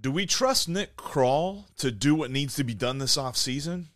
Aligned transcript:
Do 0.00 0.10
we 0.10 0.24
trust 0.24 0.66
Nick 0.66 0.96
Krall 0.96 1.64
to 1.76 1.90
do 1.90 2.14
what 2.14 2.30
needs 2.30 2.54
to 2.54 2.64
be 2.64 2.72
done 2.72 2.96
this 2.96 3.18
offseason? 3.18 3.88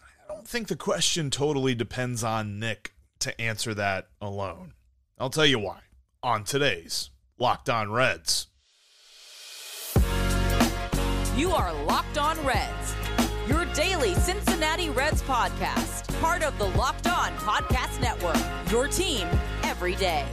I 0.00 0.32
don't 0.32 0.48
think 0.48 0.68
the 0.68 0.76
question 0.76 1.28
totally 1.28 1.74
depends 1.74 2.24
on 2.24 2.58
Nick 2.58 2.94
to 3.18 3.38
answer 3.38 3.74
that 3.74 4.08
alone. 4.18 4.72
I'll 5.18 5.28
tell 5.28 5.44
you 5.44 5.58
why 5.58 5.80
on 6.22 6.44
today's 6.44 7.10
Locked 7.38 7.68
On 7.68 7.92
Reds. 7.92 8.46
You 11.36 11.50
are 11.50 11.74
Locked 11.84 12.16
On 12.16 12.42
Reds, 12.46 12.94
your 13.46 13.66
daily 13.74 14.14
Cincinnati 14.14 14.88
Reds 14.88 15.22
podcast, 15.22 16.18
part 16.22 16.42
of 16.42 16.56
the 16.56 16.68
Locked 16.78 17.08
On 17.08 17.30
Podcast 17.34 18.00
Network, 18.00 18.38
your 18.70 18.88
team 18.88 19.28
every 19.64 19.96
day. 19.96 20.24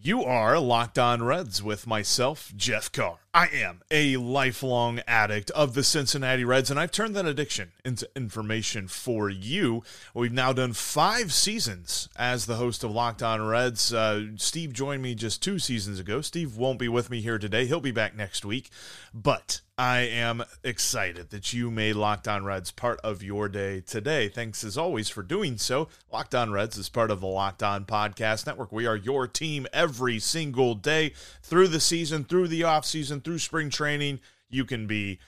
You 0.00 0.24
are 0.24 0.58
Locked 0.58 0.98
On 0.98 1.22
Reds 1.22 1.62
with 1.62 1.86
myself, 1.86 2.52
Jeff 2.56 2.90
Carr. 2.90 3.18
I 3.38 3.48
am 3.52 3.82
a 3.88 4.16
lifelong 4.16 5.00
addict 5.06 5.52
of 5.52 5.74
the 5.74 5.84
Cincinnati 5.84 6.44
Reds, 6.44 6.72
and 6.72 6.80
I've 6.80 6.90
turned 6.90 7.14
that 7.14 7.24
addiction 7.24 7.70
into 7.84 8.10
information 8.16 8.88
for 8.88 9.30
you. 9.30 9.84
We've 10.12 10.32
now 10.32 10.52
done 10.52 10.72
five 10.72 11.32
seasons 11.32 12.08
as 12.16 12.46
the 12.46 12.56
host 12.56 12.82
of 12.82 12.90
Locked 12.90 13.22
On 13.22 13.40
Reds. 13.40 13.94
Uh, 13.94 14.30
Steve 14.38 14.72
joined 14.72 15.02
me 15.02 15.14
just 15.14 15.40
two 15.40 15.60
seasons 15.60 16.00
ago. 16.00 16.20
Steve 16.20 16.56
won't 16.56 16.80
be 16.80 16.88
with 16.88 17.10
me 17.10 17.20
here 17.20 17.38
today, 17.38 17.66
he'll 17.66 17.78
be 17.78 17.92
back 17.92 18.16
next 18.16 18.44
week. 18.44 18.70
But 19.14 19.60
I 19.78 19.98
am 19.98 20.42
excited 20.64 21.30
that 21.30 21.52
you 21.52 21.70
made 21.70 21.94
Locked 21.94 22.26
On 22.26 22.44
Reds 22.44 22.72
part 22.72 22.98
of 23.04 23.22
your 23.22 23.48
day 23.48 23.80
today. 23.80 24.28
Thanks 24.28 24.64
as 24.64 24.76
always 24.76 25.08
for 25.08 25.22
doing 25.22 25.56
so. 25.56 25.86
Locked 26.12 26.34
On 26.34 26.50
Reds 26.50 26.76
is 26.76 26.88
part 26.88 27.12
of 27.12 27.20
the 27.20 27.28
Locked 27.28 27.62
On 27.62 27.84
Podcast 27.84 28.44
Network. 28.44 28.72
We 28.72 28.86
are 28.86 28.96
your 28.96 29.28
team 29.28 29.68
every 29.72 30.18
single 30.18 30.74
day 30.74 31.12
through 31.44 31.68
the 31.68 31.78
season, 31.78 32.24
through 32.24 32.48
the 32.48 32.62
offseason, 32.62 33.22
through 33.28 33.38
spring 33.38 33.68
training, 33.68 34.18
you 34.48 34.64
can 34.64 34.86
be 34.86 35.18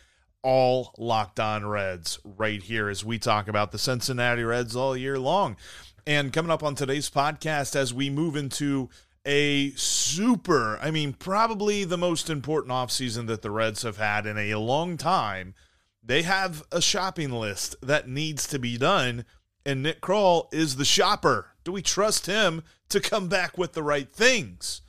all 0.42 0.94
locked 0.96 1.38
on 1.38 1.66
Reds 1.66 2.18
right 2.24 2.62
here 2.62 2.88
as 2.88 3.04
we 3.04 3.18
talk 3.18 3.46
about 3.46 3.72
the 3.72 3.78
Cincinnati 3.78 4.42
Reds 4.42 4.74
all 4.74 4.96
year 4.96 5.18
long. 5.18 5.58
And 6.06 6.32
coming 6.32 6.50
up 6.50 6.62
on 6.62 6.74
today's 6.74 7.10
podcast, 7.10 7.76
as 7.76 7.92
we 7.92 8.08
move 8.08 8.36
into 8.36 8.88
a 9.26 9.72
super, 9.72 10.78
I 10.80 10.90
mean, 10.90 11.12
probably 11.12 11.84
the 11.84 11.98
most 11.98 12.30
important 12.30 12.72
offseason 12.72 13.26
that 13.26 13.42
the 13.42 13.50
Reds 13.50 13.82
have 13.82 13.98
had 13.98 14.24
in 14.24 14.38
a 14.38 14.54
long 14.54 14.96
time, 14.96 15.54
they 16.02 16.22
have 16.22 16.64
a 16.72 16.80
shopping 16.80 17.32
list 17.32 17.76
that 17.82 18.08
needs 18.08 18.46
to 18.48 18.58
be 18.58 18.78
done. 18.78 19.26
And 19.66 19.82
Nick 19.82 20.00
Krall 20.00 20.46
is 20.54 20.76
the 20.76 20.86
shopper. 20.86 21.48
Do 21.64 21.72
we 21.72 21.82
trust 21.82 22.24
him 22.24 22.62
to 22.88 22.98
come 22.98 23.28
back 23.28 23.58
with 23.58 23.74
the 23.74 23.82
right 23.82 24.10
things? 24.10 24.80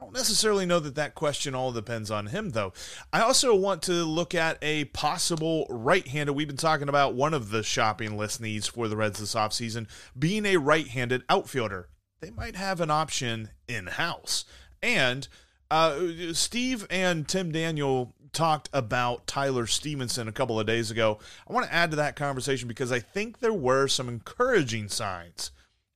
I 0.00 0.04
don't 0.04 0.14
necessarily 0.14 0.64
know 0.64 0.80
that 0.80 0.94
that 0.94 1.14
question 1.14 1.54
all 1.54 1.72
depends 1.72 2.10
on 2.10 2.28
him, 2.28 2.50
though. 2.50 2.72
I 3.12 3.20
also 3.20 3.54
want 3.54 3.82
to 3.82 4.04
look 4.04 4.34
at 4.34 4.56
a 4.62 4.86
possible 4.86 5.66
right 5.68 6.06
handed. 6.08 6.32
We've 6.32 6.46
been 6.46 6.56
talking 6.56 6.88
about 6.88 7.14
one 7.14 7.34
of 7.34 7.50
the 7.50 7.62
shopping 7.62 8.16
list 8.16 8.40
needs 8.40 8.66
for 8.66 8.88
the 8.88 8.96
Reds 8.96 9.20
this 9.20 9.34
offseason 9.34 9.88
being 10.18 10.46
a 10.46 10.56
right 10.56 10.88
handed 10.88 11.22
outfielder. 11.28 11.88
They 12.20 12.30
might 12.30 12.56
have 12.56 12.80
an 12.80 12.90
option 12.90 13.50
in 13.68 13.88
house. 13.88 14.46
And 14.82 15.28
uh, 15.70 16.00
Steve 16.32 16.86
and 16.88 17.28
Tim 17.28 17.52
Daniel 17.52 18.14
talked 18.32 18.70
about 18.72 19.26
Tyler 19.26 19.66
Stephenson 19.66 20.28
a 20.28 20.32
couple 20.32 20.58
of 20.58 20.66
days 20.66 20.90
ago. 20.90 21.18
I 21.46 21.52
want 21.52 21.66
to 21.66 21.74
add 21.74 21.90
to 21.90 21.96
that 21.96 22.16
conversation 22.16 22.68
because 22.68 22.90
I 22.90 23.00
think 23.00 23.40
there 23.40 23.52
were 23.52 23.86
some 23.86 24.08
encouraging 24.08 24.88
signs 24.88 25.50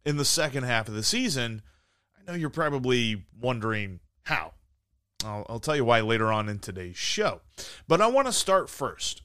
in 0.05 0.19
the 0.19 0.27
second 0.27 0.65
half 0.65 0.89
of 0.89 0.95
the 0.95 1.03
season 1.03 1.63
I 2.27 2.30
know 2.30 2.39
you're 2.39 2.50
probably 2.50 3.25
wondering 3.39 4.00
how. 4.25 4.53
I'll, 5.25 5.44
I'll 5.48 5.61
tell 5.61 5.77
you 5.77 5.84
why 5.84 6.00
later 6.00 6.33
on 6.33 6.48
in 6.48 6.58
today's 6.58 6.97
show. 6.97 7.41
But 7.86 8.00
I 8.00 8.06
want 8.06 8.27
to 8.27 8.33
start 8.33 8.70
first 8.70 9.22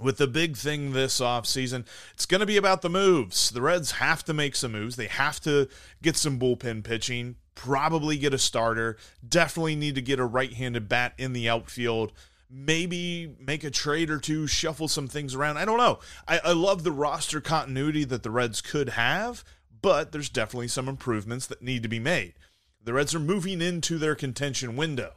with 0.00 0.18
the 0.18 0.26
big 0.26 0.56
thing 0.56 0.92
this 0.92 1.20
offseason. 1.20 1.84
It's 2.14 2.26
going 2.26 2.40
to 2.40 2.46
be 2.46 2.56
about 2.56 2.82
the 2.82 2.88
moves. 2.88 3.50
The 3.50 3.60
Reds 3.60 3.92
have 3.92 4.24
to 4.24 4.34
make 4.34 4.56
some 4.56 4.72
moves. 4.72 4.96
They 4.96 5.06
have 5.06 5.40
to 5.40 5.68
get 6.00 6.16
some 6.16 6.38
bullpen 6.38 6.84
pitching, 6.84 7.36
probably 7.54 8.16
get 8.16 8.34
a 8.34 8.38
starter, 8.38 8.96
definitely 9.26 9.76
need 9.76 9.94
to 9.96 10.02
get 10.02 10.18
a 10.18 10.24
right 10.24 10.52
handed 10.52 10.88
bat 10.88 11.14
in 11.18 11.32
the 11.32 11.48
outfield. 11.48 12.12
Maybe 12.48 13.34
make 13.40 13.64
a 13.64 13.70
trade 13.70 14.10
or 14.10 14.18
two, 14.18 14.46
shuffle 14.46 14.88
some 14.88 15.08
things 15.08 15.34
around. 15.34 15.56
I 15.56 15.64
don't 15.64 15.78
know. 15.78 15.98
I, 16.28 16.40
I 16.44 16.52
love 16.52 16.84
the 16.84 16.92
roster 16.92 17.40
continuity 17.40 18.04
that 18.04 18.22
the 18.22 18.30
Reds 18.30 18.60
could 18.60 18.90
have, 18.90 19.42
but 19.82 20.12
there's 20.12 20.28
definitely 20.28 20.68
some 20.68 20.88
improvements 20.88 21.46
that 21.48 21.62
need 21.62 21.82
to 21.82 21.88
be 21.88 21.98
made. 21.98 22.34
The 22.82 22.92
Reds 22.92 23.14
are 23.14 23.20
moving 23.20 23.60
into 23.60 23.98
their 23.98 24.14
contention 24.14 24.76
window. 24.76 25.12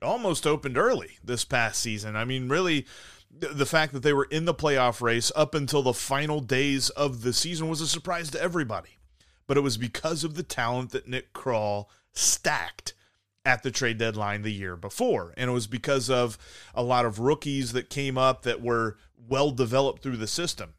It 0.00 0.04
almost 0.04 0.46
opened 0.46 0.76
early 0.76 1.18
this 1.24 1.44
past 1.44 1.80
season. 1.80 2.14
I 2.14 2.24
mean, 2.24 2.48
really, 2.48 2.86
the 3.30 3.66
fact 3.66 3.92
that 3.92 4.02
they 4.02 4.12
were 4.12 4.28
in 4.30 4.44
the 4.44 4.54
playoff 4.54 5.00
race 5.00 5.32
up 5.34 5.54
until 5.54 5.82
the 5.82 5.92
final 5.92 6.40
days 6.40 6.90
of 6.90 7.22
the 7.22 7.32
season 7.32 7.68
was 7.68 7.80
a 7.80 7.88
surprise 7.88 8.30
to 8.30 8.40
everybody. 8.40 8.98
But 9.46 9.56
it 9.56 9.62
was 9.62 9.76
because 9.76 10.24
of 10.24 10.34
the 10.34 10.42
talent 10.42 10.90
that 10.90 11.08
Nick 11.08 11.32
Krall 11.32 11.86
stacked 12.12 12.94
at 13.44 13.62
the 13.62 13.70
trade 13.70 13.98
deadline 13.98 14.42
the 14.42 14.52
year 14.52 14.76
before. 14.76 15.32
And 15.36 15.50
it 15.50 15.54
was 15.54 15.66
because 15.66 16.10
of 16.10 16.38
a 16.74 16.82
lot 16.82 17.06
of 17.06 17.18
rookies 17.18 17.72
that 17.72 17.90
came 17.90 18.18
up 18.18 18.42
that 18.42 18.60
were 18.60 18.98
well 19.16 19.50
developed 19.50 20.02
through 20.02 20.18
the 20.18 20.26
system. 20.26 20.74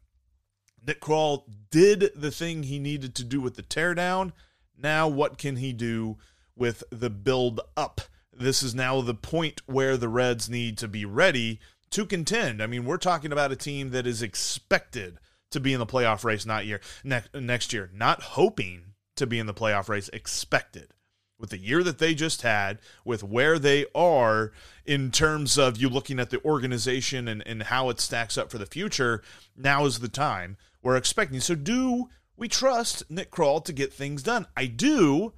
Nick 0.86 1.00
Krall 1.00 1.44
did 1.70 2.10
the 2.14 2.30
thing 2.30 2.64
he 2.64 2.78
needed 2.78 3.14
to 3.16 3.24
do 3.24 3.40
with 3.40 3.54
the 3.54 3.62
teardown. 3.62 4.32
Now, 4.76 5.08
what 5.08 5.38
can 5.38 5.56
he 5.56 5.72
do 5.72 6.16
with 6.56 6.82
the 6.90 7.10
build 7.10 7.60
up? 7.76 8.00
This 8.32 8.62
is 8.62 8.74
now 8.74 9.00
the 9.00 9.14
point 9.14 9.60
where 9.66 9.96
the 9.96 10.08
Reds 10.08 10.48
need 10.48 10.78
to 10.78 10.88
be 10.88 11.04
ready 11.04 11.60
to 11.90 12.06
contend. 12.06 12.62
I 12.62 12.66
mean, 12.66 12.84
we're 12.84 12.96
talking 12.96 13.32
about 13.32 13.52
a 13.52 13.56
team 13.56 13.90
that 13.90 14.06
is 14.06 14.22
expected 14.22 15.18
to 15.50 15.60
be 15.60 15.72
in 15.72 15.80
the 15.80 15.86
playoff 15.86 16.24
race 16.24 16.46
not 16.46 16.64
year 16.64 16.80
next 17.04 17.34
next 17.34 17.72
year, 17.72 17.90
not 17.92 18.22
hoping 18.22 18.94
to 19.16 19.26
be 19.26 19.38
in 19.38 19.46
the 19.46 19.54
playoff 19.54 19.88
race, 19.88 20.08
expected. 20.12 20.94
With 21.38 21.50
the 21.50 21.58
year 21.58 21.82
that 21.82 21.98
they 21.98 22.14
just 22.14 22.42
had, 22.42 22.80
with 23.02 23.22
where 23.22 23.58
they 23.58 23.86
are 23.94 24.52
in 24.84 25.10
terms 25.10 25.58
of 25.58 25.78
you 25.78 25.88
looking 25.88 26.20
at 26.20 26.28
the 26.28 26.44
organization 26.44 27.28
and, 27.28 27.42
and 27.46 27.62
how 27.62 27.88
it 27.88 27.98
stacks 27.98 28.36
up 28.36 28.50
for 28.50 28.58
the 28.58 28.66
future, 28.66 29.22
now 29.56 29.86
is 29.86 30.00
the 30.00 30.08
time 30.08 30.58
we're 30.82 30.96
expecting. 30.96 31.40
So, 31.40 31.54
do 31.54 32.08
we 32.36 32.48
trust 32.48 33.10
Nick 33.10 33.30
Krall 33.30 33.64
to 33.64 33.72
get 33.72 33.92
things 33.92 34.22
done? 34.22 34.46
I 34.56 34.66
do, 34.66 35.34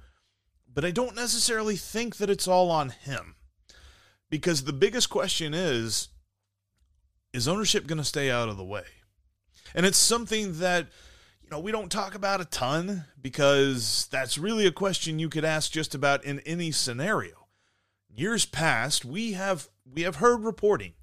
but 0.71 0.85
I 0.85 0.91
don't 0.91 1.15
necessarily 1.15 1.75
think 1.75 2.17
that 2.17 2.29
it's 2.29 2.47
all 2.47 2.71
on 2.71 2.89
him. 2.89 3.35
Because 4.29 4.63
the 4.63 4.73
biggest 4.73 5.09
question 5.09 5.53
is 5.53 6.09
is 7.33 7.47
ownership 7.47 7.87
going 7.87 7.97
to 7.97 8.03
stay 8.03 8.29
out 8.29 8.49
of 8.49 8.57
the 8.57 8.63
way? 8.63 8.85
And 9.75 9.85
it's 9.85 9.97
something 9.97 10.59
that 10.59 10.87
you 11.43 11.49
know, 11.49 11.59
we 11.59 11.71
don't 11.71 11.91
talk 11.91 12.15
about 12.15 12.41
a 12.41 12.45
ton 12.45 13.05
because 13.21 14.07
that's 14.11 14.37
really 14.37 14.65
a 14.65 14.71
question 14.71 15.19
you 15.19 15.29
could 15.29 15.43
ask 15.43 15.71
just 15.71 15.93
about 15.93 16.23
in 16.23 16.39
any 16.41 16.71
scenario. 16.71 17.47
Years 18.09 18.45
past, 18.45 19.03
we 19.03 19.33
have 19.33 19.67
we 19.91 20.03
have 20.03 20.17
heard 20.17 20.43
reporting 20.43 20.93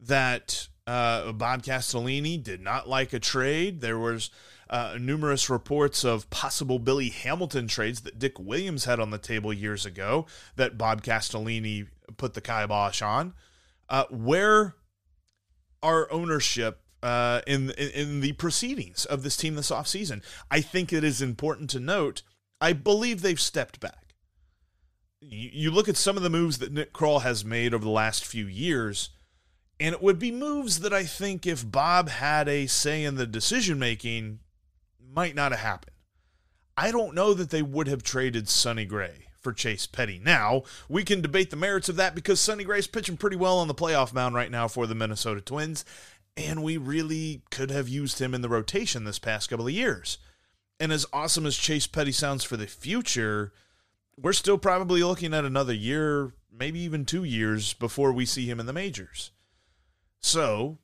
that 0.00 0.68
uh, 0.88 1.32
Bob 1.32 1.62
Castellini 1.62 2.42
did 2.42 2.62
not 2.62 2.88
like 2.88 3.12
a 3.12 3.20
trade. 3.20 3.82
There 3.82 3.98
was 3.98 4.30
uh, 4.70 4.96
numerous 4.98 5.50
reports 5.50 6.02
of 6.02 6.30
possible 6.30 6.78
Billy 6.78 7.10
Hamilton 7.10 7.68
trades 7.68 8.00
that 8.00 8.18
Dick 8.18 8.38
Williams 8.38 8.86
had 8.86 8.98
on 8.98 9.10
the 9.10 9.18
table 9.18 9.52
years 9.52 9.84
ago 9.84 10.24
that 10.56 10.78
Bob 10.78 11.02
Castellini 11.02 11.88
put 12.16 12.32
the 12.32 12.40
kibosh 12.40 13.02
on. 13.02 13.34
Uh, 13.90 14.04
where 14.10 14.76
our 15.82 16.10
ownership 16.10 16.80
uh, 17.02 17.42
in, 17.46 17.70
in, 17.72 17.90
in 17.90 18.20
the 18.20 18.32
proceedings 18.32 19.04
of 19.04 19.22
this 19.22 19.36
team 19.36 19.56
this 19.56 19.70
offseason, 19.70 20.22
I 20.50 20.62
think 20.62 20.90
it 20.90 21.04
is 21.04 21.20
important 21.20 21.68
to 21.70 21.80
note. 21.80 22.22
I 22.62 22.72
believe 22.72 23.20
they've 23.20 23.40
stepped 23.40 23.78
back. 23.78 24.14
You, 25.20 25.50
you 25.52 25.70
look 25.70 25.88
at 25.88 25.98
some 25.98 26.16
of 26.16 26.22
the 26.22 26.30
moves 26.30 26.58
that 26.58 26.72
Nick 26.72 26.94
Krall 26.94 27.20
has 27.20 27.44
made 27.44 27.74
over 27.74 27.84
the 27.84 27.90
last 27.90 28.24
few 28.24 28.46
years 28.46 29.10
and 29.80 29.94
it 29.94 30.02
would 30.02 30.18
be 30.18 30.32
moves 30.32 30.80
that 30.80 30.92
I 30.92 31.04
think 31.04 31.46
if 31.46 31.70
Bob 31.70 32.08
had 32.08 32.48
a 32.48 32.66
say 32.66 33.04
in 33.04 33.14
the 33.14 33.26
decision 33.26 33.78
making, 33.78 34.40
might 35.00 35.34
not 35.34 35.52
have 35.52 35.60
happened. 35.60 35.96
I 36.76 36.90
don't 36.90 37.14
know 37.14 37.34
that 37.34 37.50
they 37.50 37.62
would 37.62 37.88
have 37.88 38.02
traded 38.02 38.48
Sonny 38.48 38.84
Gray 38.84 39.26
for 39.40 39.52
Chase 39.52 39.86
Petty. 39.86 40.20
Now, 40.22 40.62
we 40.88 41.04
can 41.04 41.20
debate 41.20 41.50
the 41.50 41.56
merits 41.56 41.88
of 41.88 41.96
that 41.96 42.14
because 42.14 42.40
Sonny 42.40 42.64
Gray's 42.64 42.86
pitching 42.86 43.16
pretty 43.16 43.36
well 43.36 43.58
on 43.58 43.68
the 43.68 43.74
playoff 43.74 44.12
mound 44.12 44.34
right 44.34 44.50
now 44.50 44.68
for 44.68 44.86
the 44.86 44.94
Minnesota 44.94 45.40
Twins, 45.40 45.84
and 46.36 46.62
we 46.62 46.76
really 46.76 47.42
could 47.50 47.70
have 47.70 47.88
used 47.88 48.20
him 48.20 48.34
in 48.34 48.42
the 48.42 48.48
rotation 48.48 49.04
this 49.04 49.18
past 49.18 49.50
couple 49.50 49.66
of 49.66 49.72
years. 49.72 50.18
And 50.80 50.92
as 50.92 51.06
awesome 51.12 51.46
as 51.46 51.56
Chase 51.56 51.86
Petty 51.86 52.12
sounds 52.12 52.44
for 52.44 52.56
the 52.56 52.66
future, 52.66 53.52
we're 54.16 54.32
still 54.32 54.58
probably 54.58 55.02
looking 55.02 55.34
at 55.34 55.44
another 55.44 55.72
year, 55.72 56.32
maybe 56.52 56.78
even 56.80 57.04
two 57.04 57.24
years 57.24 57.74
before 57.74 58.12
we 58.12 58.24
see 58.24 58.48
him 58.48 58.60
in 58.60 58.66
the 58.66 58.72
majors. 58.72 59.32
So 60.20 60.78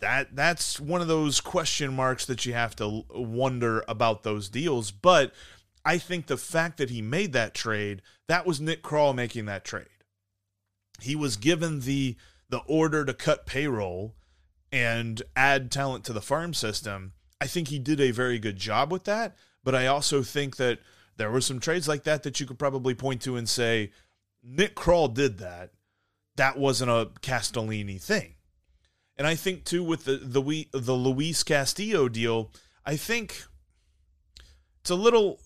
that 0.00 0.34
that's 0.34 0.80
one 0.80 1.00
of 1.00 1.08
those 1.08 1.40
question 1.40 1.94
marks 1.94 2.26
that 2.26 2.46
you 2.46 2.52
have 2.54 2.74
to 2.76 3.04
wonder 3.10 3.84
about 3.86 4.22
those 4.22 4.48
deals. 4.48 4.90
But 4.90 5.32
I 5.84 5.98
think 5.98 6.26
the 6.26 6.36
fact 6.36 6.78
that 6.78 6.90
he 6.90 7.02
made 7.02 7.32
that 7.32 7.54
trade, 7.54 8.02
that 8.28 8.46
was 8.46 8.60
Nick 8.60 8.82
Krall 8.82 9.14
making 9.14 9.46
that 9.46 9.64
trade. 9.64 9.86
He 11.00 11.16
was 11.16 11.36
given 11.36 11.80
the 11.80 12.16
the 12.48 12.62
order 12.66 13.04
to 13.04 13.14
cut 13.14 13.46
payroll 13.46 14.16
and 14.72 15.22
add 15.36 15.70
talent 15.70 16.04
to 16.04 16.12
the 16.12 16.20
farm 16.20 16.54
system, 16.54 17.12
I 17.40 17.46
think 17.46 17.68
he 17.68 17.78
did 17.78 18.00
a 18.00 18.10
very 18.10 18.38
good 18.38 18.56
job 18.56 18.92
with 18.92 19.04
that. 19.04 19.36
But 19.62 19.74
I 19.74 19.86
also 19.86 20.22
think 20.22 20.56
that 20.56 20.78
there 21.16 21.30
were 21.30 21.40
some 21.40 21.60
trades 21.60 21.86
like 21.88 22.04
that 22.04 22.22
that 22.22 22.40
you 22.40 22.46
could 22.46 22.58
probably 22.58 22.94
point 22.94 23.22
to 23.22 23.36
and 23.36 23.48
say, 23.48 23.92
Nick 24.42 24.74
Krall 24.74 25.12
did 25.12 25.38
that. 25.38 25.70
That 26.36 26.58
wasn't 26.58 26.90
a 26.90 27.10
Castellini 27.20 28.00
thing. 28.02 28.34
And 29.16 29.26
I 29.26 29.34
think 29.34 29.64
too 29.64 29.84
with 29.84 30.04
the 30.04 30.16
the 30.16 30.68
the 30.72 30.94
Luis 30.94 31.42
Castillo 31.42 32.08
deal, 32.08 32.52
I 32.86 32.96
think 32.96 33.44
it's 34.80 34.90
a 34.90 34.94
little 34.94 35.40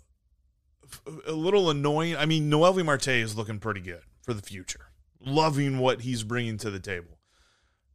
a 1.26 1.32
little 1.32 1.70
annoying. 1.70 2.16
I 2.16 2.26
mean, 2.26 2.50
Noelvi 2.50 2.84
Marte 2.84 3.08
is 3.08 3.36
looking 3.36 3.58
pretty 3.58 3.80
good 3.80 4.02
for 4.22 4.34
the 4.34 4.42
future. 4.42 4.86
Loving 5.20 5.78
what 5.78 6.02
he's 6.02 6.22
bringing 6.22 6.58
to 6.58 6.70
the 6.70 6.78
table. 6.78 7.18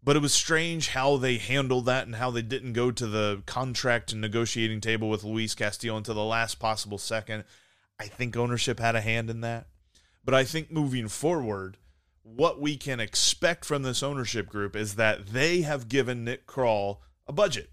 But 0.01 0.15
it 0.15 0.21
was 0.21 0.33
strange 0.33 0.89
how 0.89 1.17
they 1.17 1.37
handled 1.37 1.85
that 1.85 2.05
and 2.05 2.15
how 2.15 2.31
they 2.31 2.41
didn't 2.41 2.73
go 2.73 2.89
to 2.89 3.05
the 3.07 3.43
contract 3.45 4.11
and 4.11 4.21
negotiating 4.21 4.81
table 4.81 5.09
with 5.09 5.23
Luis 5.23 5.53
Castillo 5.55 5.97
until 5.97 6.15
the 6.15 6.23
last 6.23 6.55
possible 6.55 6.97
second. 6.97 7.43
I 7.99 8.05
think 8.05 8.37
ownership 8.37 8.79
had 8.79 8.95
a 8.95 9.01
hand 9.01 9.29
in 9.29 9.41
that. 9.41 9.67
But 10.23 10.33
I 10.33 10.45
think 10.45 10.71
moving 10.71 11.09
forward, 11.09 11.77
what 12.23 12.59
we 12.59 12.77
can 12.77 12.99
expect 12.99 13.65
from 13.65 13.83
this 13.83 14.03
ownership 14.03 14.47
group 14.47 14.75
is 14.75 14.95
that 14.95 15.27
they 15.27 15.61
have 15.61 15.89
given 15.89 16.23
Nick 16.23 16.45
Krall 16.45 16.97
a 17.27 17.33
budget 17.33 17.69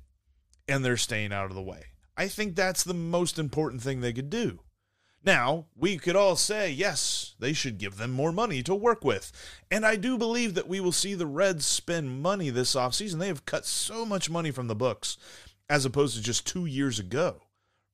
and 0.68 0.84
they're 0.84 0.96
staying 0.96 1.32
out 1.32 1.46
of 1.46 1.54
the 1.54 1.62
way. 1.62 1.84
I 2.16 2.28
think 2.28 2.54
that's 2.54 2.82
the 2.82 2.94
most 2.94 3.38
important 3.38 3.82
thing 3.82 4.00
they 4.00 4.12
could 4.12 4.30
do. 4.30 4.60
Now, 5.24 5.66
we 5.74 5.98
could 5.98 6.14
all 6.14 6.36
say, 6.36 6.70
yes, 6.70 7.34
they 7.40 7.52
should 7.52 7.78
give 7.78 7.96
them 7.96 8.12
more 8.12 8.30
money 8.30 8.62
to 8.62 8.74
work 8.74 9.04
with. 9.04 9.32
And 9.70 9.84
I 9.84 9.96
do 9.96 10.16
believe 10.16 10.54
that 10.54 10.68
we 10.68 10.78
will 10.78 10.92
see 10.92 11.14
the 11.14 11.26
Reds 11.26 11.66
spend 11.66 12.22
money 12.22 12.48
this 12.48 12.76
offseason. 12.76 13.18
They 13.18 13.26
have 13.26 13.44
cut 13.44 13.66
so 13.66 14.06
much 14.06 14.30
money 14.30 14.52
from 14.52 14.68
the 14.68 14.76
books 14.76 15.18
as 15.68 15.84
opposed 15.84 16.16
to 16.16 16.22
just 16.22 16.46
two 16.46 16.64
years 16.64 17.00
ago. 17.00 17.42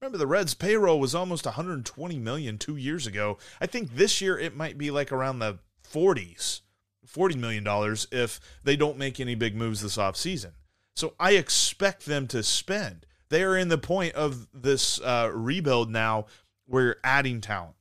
Remember, 0.01 0.19
the 0.19 0.27
Reds' 0.27 0.53
payroll 0.53 1.01
was 1.01 1.15
almost 1.15 1.47
120 1.47 2.19
million 2.19 2.59
two 2.59 2.77
years 2.77 3.07
ago. 3.07 3.39
I 3.61 3.67
think 3.67 3.95
this 3.95 4.21
year 4.21 4.39
it 4.39 4.57
might 4.57 4.77
be 4.77 4.91
like 4.91 5.11
around 5.11 5.39
the 5.39 5.59
40s, 5.83 6.61
40 7.07 7.37
million 7.37 7.65
dollars 7.65 8.07
if 8.11 8.41
they 8.65 8.77
don't 8.77 8.99
make 8.99 9.21
any 9.21 9.35
big 9.35 9.55
moves 9.55 9.83
this 9.83 9.97
offseason. 9.97 10.53
So 10.95 11.15
I 11.19 11.33
expect 11.33 12.07
them 12.07 12.27
to 12.29 12.43
spend. 12.43 13.07
They 13.29 13.43
are 13.43 13.57
in 13.57 13.69
the 13.69 13.79
point 13.79 14.15
of 14.15 14.47
this 14.53 15.01
uh, 15.01 15.31
rebuild 15.33 15.91
now 15.91 16.27
where 16.67 16.85
you're 16.85 16.97
adding 17.03 17.41
talent, 17.41 17.77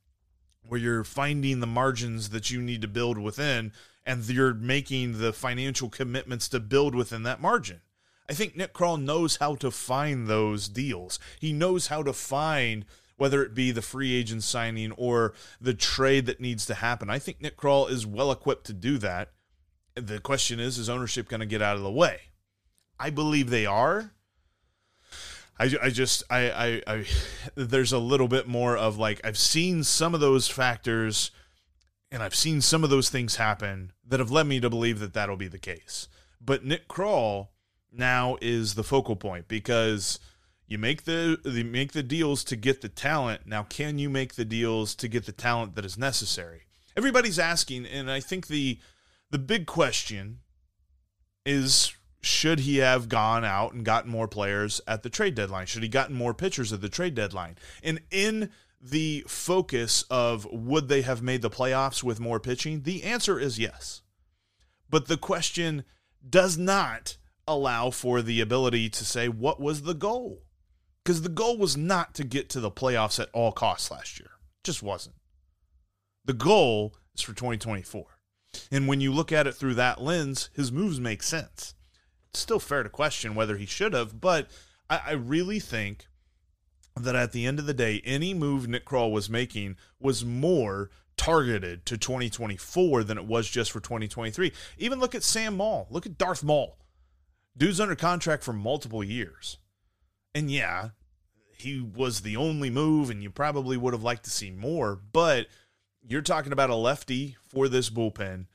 where 0.63 0.79
you're 0.79 1.03
finding 1.03 1.59
the 1.59 1.67
margins 1.67 2.29
that 2.29 2.49
you 2.49 2.61
need 2.61 2.81
to 2.81 2.87
build 2.87 3.17
within, 3.17 3.73
and 4.05 4.27
you're 4.29 4.53
making 4.53 5.19
the 5.19 5.33
financial 5.33 5.89
commitments 5.89 6.47
to 6.49 6.59
build 6.59 6.95
within 6.95 7.23
that 7.23 7.41
margin. 7.41 7.81
I 8.29 8.33
think 8.33 8.55
Nick 8.55 8.73
Krall 8.73 9.01
knows 9.01 9.35
how 9.37 9.55
to 9.55 9.71
find 9.71 10.27
those 10.27 10.69
deals. 10.69 11.19
He 11.39 11.51
knows 11.51 11.87
how 11.87 12.01
to 12.03 12.13
find 12.13 12.85
whether 13.21 13.43
it 13.43 13.53
be 13.53 13.69
the 13.69 13.83
free 13.83 14.15
agent 14.15 14.41
signing 14.41 14.91
or 14.93 15.31
the 15.61 15.75
trade 15.75 16.25
that 16.25 16.41
needs 16.41 16.65
to 16.65 16.73
happen. 16.73 17.07
I 17.07 17.19
think 17.19 17.39
Nick 17.39 17.55
Krall 17.55 17.87
is 17.87 18.03
well 18.03 18.31
equipped 18.31 18.65
to 18.65 18.73
do 18.73 18.97
that. 18.97 19.29
The 19.93 20.17
question 20.17 20.59
is, 20.59 20.79
is 20.79 20.89
ownership 20.89 21.29
going 21.29 21.39
to 21.39 21.45
get 21.45 21.61
out 21.61 21.75
of 21.75 21.83
the 21.83 21.91
way? 21.91 22.21
I 22.99 23.11
believe 23.11 23.51
they 23.51 23.67
are. 23.67 24.13
I, 25.59 25.71
I 25.83 25.89
just 25.91 26.23
I, 26.31 26.49
I 26.49 26.81
I 26.87 27.05
there's 27.53 27.93
a 27.93 27.99
little 27.99 28.27
bit 28.27 28.47
more 28.47 28.75
of 28.75 28.97
like 28.97 29.21
I've 29.23 29.37
seen 29.37 29.83
some 29.83 30.15
of 30.15 30.19
those 30.19 30.47
factors 30.47 31.29
and 32.11 32.23
I've 32.23 32.33
seen 32.33 32.59
some 32.59 32.83
of 32.83 32.89
those 32.89 33.09
things 33.09 33.35
happen 33.35 33.91
that 34.07 34.19
have 34.19 34.31
led 34.31 34.47
me 34.47 34.59
to 34.61 34.69
believe 34.71 34.97
that 34.97 35.13
that'll 35.13 35.37
be 35.37 35.47
the 35.47 35.59
case. 35.59 36.07
But 36.43 36.65
Nick 36.65 36.87
Krall 36.87 37.49
now 37.91 38.37
is 38.41 38.73
the 38.73 38.83
focal 38.83 39.15
point 39.15 39.47
because 39.47 40.19
you 40.71 40.77
make 40.77 41.03
the 41.03 41.37
you 41.43 41.65
make 41.65 41.91
the 41.91 42.01
deals 42.01 42.45
to 42.45 42.55
get 42.55 42.79
the 42.79 42.87
talent. 42.87 43.45
Now, 43.45 43.63
can 43.63 43.99
you 43.99 44.09
make 44.09 44.35
the 44.35 44.45
deals 44.45 44.95
to 44.95 45.09
get 45.09 45.25
the 45.25 45.33
talent 45.33 45.75
that 45.75 45.83
is 45.83 45.97
necessary? 45.97 46.61
Everybody's 46.95 47.37
asking, 47.37 47.85
and 47.85 48.09
I 48.09 48.21
think 48.21 48.47
the 48.47 48.79
the 49.31 49.37
big 49.37 49.65
question 49.65 50.39
is 51.45 51.93
should 52.21 52.61
he 52.61 52.77
have 52.77 53.09
gone 53.09 53.43
out 53.43 53.73
and 53.73 53.83
gotten 53.83 54.09
more 54.09 54.29
players 54.29 54.79
at 54.87 55.03
the 55.03 55.09
trade 55.09 55.35
deadline? 55.35 55.65
Should 55.65 55.83
he 55.83 55.89
gotten 55.89 56.15
more 56.15 56.33
pitchers 56.33 56.71
at 56.71 56.79
the 56.79 56.87
trade 56.87 57.15
deadline? 57.15 57.57
And 57.83 57.99
in 58.09 58.49
the 58.81 59.25
focus 59.27 60.05
of 60.09 60.47
would 60.53 60.87
they 60.87 61.01
have 61.01 61.21
made 61.21 61.41
the 61.41 61.49
playoffs 61.49 62.01
with 62.01 62.21
more 62.21 62.39
pitching? 62.39 62.83
The 62.83 63.03
answer 63.03 63.37
is 63.37 63.59
yes. 63.59 64.03
But 64.89 65.09
the 65.09 65.17
question 65.17 65.83
does 66.27 66.57
not 66.57 67.17
allow 67.45 67.89
for 67.89 68.21
the 68.21 68.39
ability 68.39 68.87
to 68.91 69.03
say 69.03 69.27
what 69.27 69.59
was 69.59 69.81
the 69.81 69.95
goal? 69.95 70.43
Because 71.03 71.21
the 71.21 71.29
goal 71.29 71.57
was 71.57 71.75
not 71.75 72.13
to 72.15 72.23
get 72.23 72.49
to 72.49 72.59
the 72.59 72.71
playoffs 72.71 73.19
at 73.19 73.29
all 73.33 73.51
costs 73.51 73.89
last 73.89 74.19
year. 74.19 74.29
Just 74.63 74.83
wasn't. 74.83 75.15
The 76.25 76.33
goal 76.33 76.95
is 77.15 77.21
for 77.21 77.33
2024. 77.33 78.05
And 78.71 78.87
when 78.87 79.01
you 79.01 79.11
look 79.11 79.31
at 79.31 79.47
it 79.47 79.53
through 79.53 79.75
that 79.75 80.01
lens, 80.01 80.49
his 80.53 80.71
moves 80.71 80.99
make 80.99 81.23
sense 81.23 81.73
It's 82.29 82.39
still 82.39 82.59
fair 82.59 82.83
to 82.83 82.89
question 82.89 83.33
whether 83.33 83.57
he 83.57 83.65
should 83.65 83.93
have, 83.93 84.19
but 84.19 84.49
I, 84.89 85.01
I 85.07 85.11
really 85.13 85.59
think 85.59 86.07
that 86.99 87.15
at 87.15 87.31
the 87.31 87.45
end 87.45 87.59
of 87.59 87.65
the 87.65 87.73
day, 87.73 88.01
any 88.03 88.33
move 88.33 88.67
Nick 88.67 88.85
Krall 88.85 89.11
was 89.11 89.29
making 89.29 89.77
was 89.99 90.25
more 90.25 90.91
targeted 91.17 91.85
to 91.85 91.97
2024 91.97 93.03
than 93.03 93.17
it 93.17 93.25
was 93.25 93.49
just 93.49 93.71
for 93.71 93.79
2023. 93.79 94.51
Even 94.77 94.99
look 94.99 95.15
at 95.15 95.23
Sam 95.23 95.57
Moll. 95.57 95.87
Look 95.89 96.05
at 96.05 96.17
Darth 96.17 96.43
Maule. 96.43 96.77
Dude's 97.55 97.79
under 97.79 97.95
contract 97.95 98.43
for 98.43 98.53
multiple 98.53 99.03
years. 99.03 99.57
And 100.33 100.49
yeah, 100.49 100.89
he 101.55 101.79
was 101.79 102.21
the 102.21 102.37
only 102.37 102.69
move, 102.69 103.09
and 103.09 103.21
you 103.21 103.29
probably 103.29 103.77
would 103.77 103.93
have 103.93 104.03
liked 104.03 104.23
to 104.25 104.31
see 104.31 104.51
more, 104.51 104.95
but 104.95 105.47
you're 106.07 106.21
talking 106.21 106.51
about 106.51 106.69
a 106.69 106.75
lefty 106.75 107.37
for 107.47 107.67
this 107.67 107.89
bullpen 107.89 108.47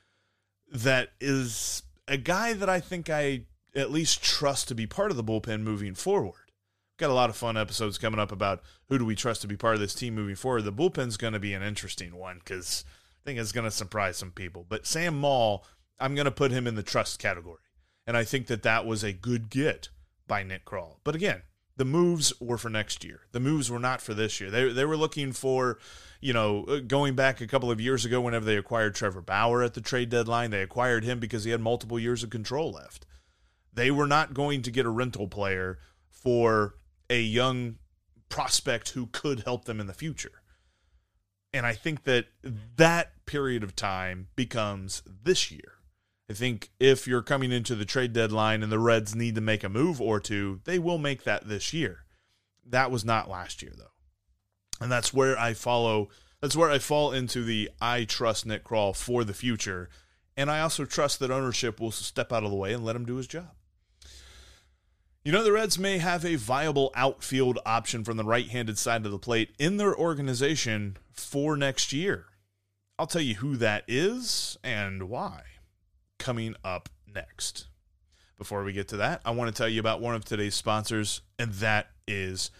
that 0.72 1.10
is 1.20 1.82
a 2.08 2.16
guy 2.16 2.52
that 2.52 2.68
I 2.68 2.80
think 2.80 3.08
I 3.08 3.42
at 3.74 3.90
least 3.90 4.22
trust 4.22 4.68
to 4.68 4.74
be 4.74 4.86
part 4.86 5.10
of 5.10 5.16
the 5.16 5.24
bullpen 5.24 5.60
moving 5.60 5.94
forward. 5.94 6.50
Got 6.98 7.10
a 7.10 7.14
lot 7.14 7.30
of 7.30 7.36
fun 7.36 7.56
episodes 7.56 7.98
coming 7.98 8.18
up 8.18 8.32
about 8.32 8.62
who 8.88 8.98
do 8.98 9.04
we 9.04 9.14
trust 9.14 9.42
to 9.42 9.48
be 9.48 9.56
part 9.56 9.74
of 9.74 9.80
this 9.80 9.94
team 9.94 10.14
moving 10.14 10.34
forward. 10.34 10.62
The 10.62 10.72
bullpen's 10.72 11.18
going 11.18 11.34
to 11.34 11.38
be 11.38 11.52
an 11.52 11.62
interesting 11.62 12.16
one 12.16 12.38
because 12.38 12.84
I 13.22 13.28
think 13.28 13.38
it's 13.38 13.52
going 13.52 13.64
to 13.64 13.70
surprise 13.70 14.16
some 14.16 14.30
people. 14.30 14.64
But 14.66 14.86
Sam 14.86 15.18
Moll, 15.18 15.64
I'm 16.00 16.14
going 16.14 16.24
to 16.24 16.30
put 16.30 16.52
him 16.52 16.66
in 16.66 16.74
the 16.74 16.82
trust 16.82 17.18
category. 17.18 17.60
And 18.06 18.16
I 18.16 18.24
think 18.24 18.46
that 18.46 18.62
that 18.62 18.86
was 18.86 19.04
a 19.04 19.12
good 19.12 19.50
get 19.50 19.90
by 20.26 20.42
Nick 20.42 20.64
Krall. 20.64 20.96
But 21.04 21.14
again, 21.14 21.42
the 21.76 21.84
moves 21.84 22.32
were 22.40 22.58
for 22.58 22.70
next 22.70 23.04
year. 23.04 23.20
The 23.32 23.40
moves 23.40 23.70
were 23.70 23.78
not 23.78 24.00
for 24.00 24.14
this 24.14 24.40
year. 24.40 24.50
They, 24.50 24.72
they 24.72 24.84
were 24.84 24.96
looking 24.96 25.32
for, 25.32 25.78
you 26.20 26.32
know, 26.32 26.64
uh, 26.64 26.78
going 26.80 27.14
back 27.14 27.40
a 27.40 27.46
couple 27.46 27.70
of 27.70 27.80
years 27.80 28.04
ago, 28.04 28.20
whenever 28.20 28.44
they 28.44 28.56
acquired 28.56 28.94
Trevor 28.94 29.20
Bauer 29.20 29.62
at 29.62 29.74
the 29.74 29.80
trade 29.80 30.08
deadline, 30.08 30.50
they 30.50 30.62
acquired 30.62 31.04
him 31.04 31.18
because 31.20 31.44
he 31.44 31.50
had 31.50 31.60
multiple 31.60 31.98
years 31.98 32.22
of 32.22 32.30
control 32.30 32.72
left. 32.72 33.06
They 33.72 33.90
were 33.90 34.06
not 34.06 34.32
going 34.32 34.62
to 34.62 34.70
get 34.70 34.86
a 34.86 34.90
rental 34.90 35.28
player 35.28 35.78
for 36.08 36.76
a 37.10 37.20
young 37.20 37.76
prospect 38.28 38.90
who 38.90 39.06
could 39.06 39.40
help 39.40 39.66
them 39.66 39.80
in 39.80 39.86
the 39.86 39.92
future. 39.92 40.42
And 41.52 41.66
I 41.66 41.74
think 41.74 42.04
that 42.04 42.26
that 42.76 43.12
period 43.26 43.62
of 43.62 43.76
time 43.76 44.28
becomes 44.34 45.02
this 45.06 45.50
year. 45.50 45.75
I 46.28 46.32
think 46.32 46.70
if 46.80 47.06
you're 47.06 47.22
coming 47.22 47.52
into 47.52 47.76
the 47.76 47.84
trade 47.84 48.12
deadline 48.12 48.62
and 48.62 48.72
the 48.72 48.80
Reds 48.80 49.14
need 49.14 49.36
to 49.36 49.40
make 49.40 49.62
a 49.62 49.68
move 49.68 50.00
or 50.00 50.18
two, 50.18 50.60
they 50.64 50.78
will 50.78 50.98
make 50.98 51.22
that 51.22 51.48
this 51.48 51.72
year. 51.72 52.04
That 52.68 52.90
was 52.90 53.04
not 53.04 53.30
last 53.30 53.62
year, 53.62 53.72
though. 53.76 53.84
And 54.80 54.90
that's 54.90 55.14
where 55.14 55.38
I 55.38 55.54
follow, 55.54 56.08
that's 56.40 56.56
where 56.56 56.70
I 56.70 56.80
fall 56.80 57.12
into 57.12 57.44
the 57.44 57.70
I 57.80 58.04
trust 58.04 58.44
Nick 58.44 58.64
Krall 58.64 58.94
for 58.94 59.22
the 59.22 59.34
future. 59.34 59.88
And 60.36 60.50
I 60.50 60.60
also 60.60 60.84
trust 60.84 61.20
that 61.20 61.30
ownership 61.30 61.80
will 61.80 61.92
step 61.92 62.32
out 62.32 62.42
of 62.42 62.50
the 62.50 62.56
way 62.56 62.72
and 62.72 62.84
let 62.84 62.96
him 62.96 63.06
do 63.06 63.16
his 63.16 63.28
job. 63.28 63.52
You 65.24 65.32
know, 65.32 65.42
the 65.42 65.52
Reds 65.52 65.78
may 65.78 65.98
have 65.98 66.24
a 66.24 66.36
viable 66.36 66.92
outfield 66.94 67.58
option 67.64 68.04
from 68.04 68.16
the 68.16 68.24
right 68.24 68.48
handed 68.48 68.78
side 68.78 69.06
of 69.06 69.12
the 69.12 69.18
plate 69.18 69.54
in 69.58 69.76
their 69.76 69.96
organization 69.96 70.96
for 71.12 71.56
next 71.56 71.92
year. 71.92 72.26
I'll 72.98 73.06
tell 73.06 73.22
you 73.22 73.36
who 73.36 73.56
that 73.56 73.84
is 73.88 74.56
and 74.62 75.08
why 75.08 75.42
coming 76.26 76.56
up 76.64 76.88
next. 77.14 77.68
Before 78.36 78.64
we 78.64 78.72
get 78.72 78.88
to 78.88 78.96
that, 78.96 79.20
I 79.24 79.30
want 79.30 79.46
to 79.54 79.56
tell 79.56 79.68
you 79.68 79.78
about 79.78 80.00
one 80.00 80.16
of 80.16 80.24
today's 80.24 80.56
sponsors, 80.56 81.20
and 81.38 81.52
that 81.54 81.86
is 82.08 82.50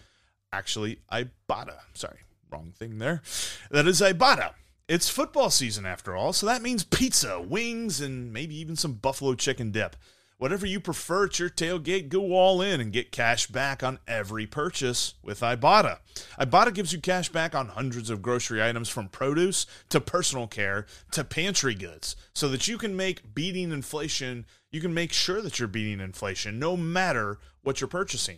actually 0.53 0.99
Ibotta. 1.11 1.75
Sorry, 1.93 2.19
wrong 2.49 2.71
thing 2.79 2.97
there. 2.97 3.21
That 3.69 3.85
is 3.85 3.99
Ibotta. 3.99 4.53
It's 4.87 5.09
football 5.09 5.49
season 5.49 5.85
after 5.85 6.15
all, 6.15 6.31
so 6.31 6.45
that 6.45 6.61
means 6.61 6.85
pizza, 6.85 7.41
wings, 7.41 7.99
and 7.99 8.31
maybe 8.31 8.57
even 8.57 8.77
some 8.77 8.93
buffalo 8.93 9.35
chicken 9.35 9.71
dip. 9.71 9.97
Whatever 10.39 10.67
you 10.67 10.79
prefer 10.79 11.25
at 11.25 11.39
your 11.39 11.49
tailgate, 11.49 12.09
go 12.09 12.33
all 12.33 12.61
in 12.61 12.79
and 12.79 12.93
get 12.93 13.11
cash 13.11 13.47
back 13.47 13.81
on 13.81 13.97
every 14.07 14.45
purchase 14.45 15.15
with 15.23 15.39
Ibotta. 15.39 15.97
Ibotta 16.39 16.75
gives 16.75 16.93
you 16.93 17.01
cash 17.01 17.29
back 17.29 17.55
on 17.55 17.69
hundreds 17.69 18.11
of 18.11 18.21
grocery 18.21 18.63
items 18.63 18.87
from 18.87 19.09
produce 19.09 19.65
to 19.89 19.99
personal 19.99 20.45
care 20.45 20.85
to 21.09 21.23
pantry 21.23 21.73
goods 21.73 22.15
so 22.35 22.47
that 22.49 22.67
you 22.67 22.77
can 22.77 22.95
make 22.95 23.33
beating 23.33 23.71
inflation, 23.71 24.45
you 24.71 24.79
can 24.79 24.93
make 24.93 25.11
sure 25.11 25.41
that 25.41 25.57
you're 25.57 25.67
beating 25.67 25.99
inflation 25.99 26.59
no 26.59 26.77
matter 26.77 27.39
what 27.63 27.81
you're 27.81 27.87
purchasing. 27.87 28.37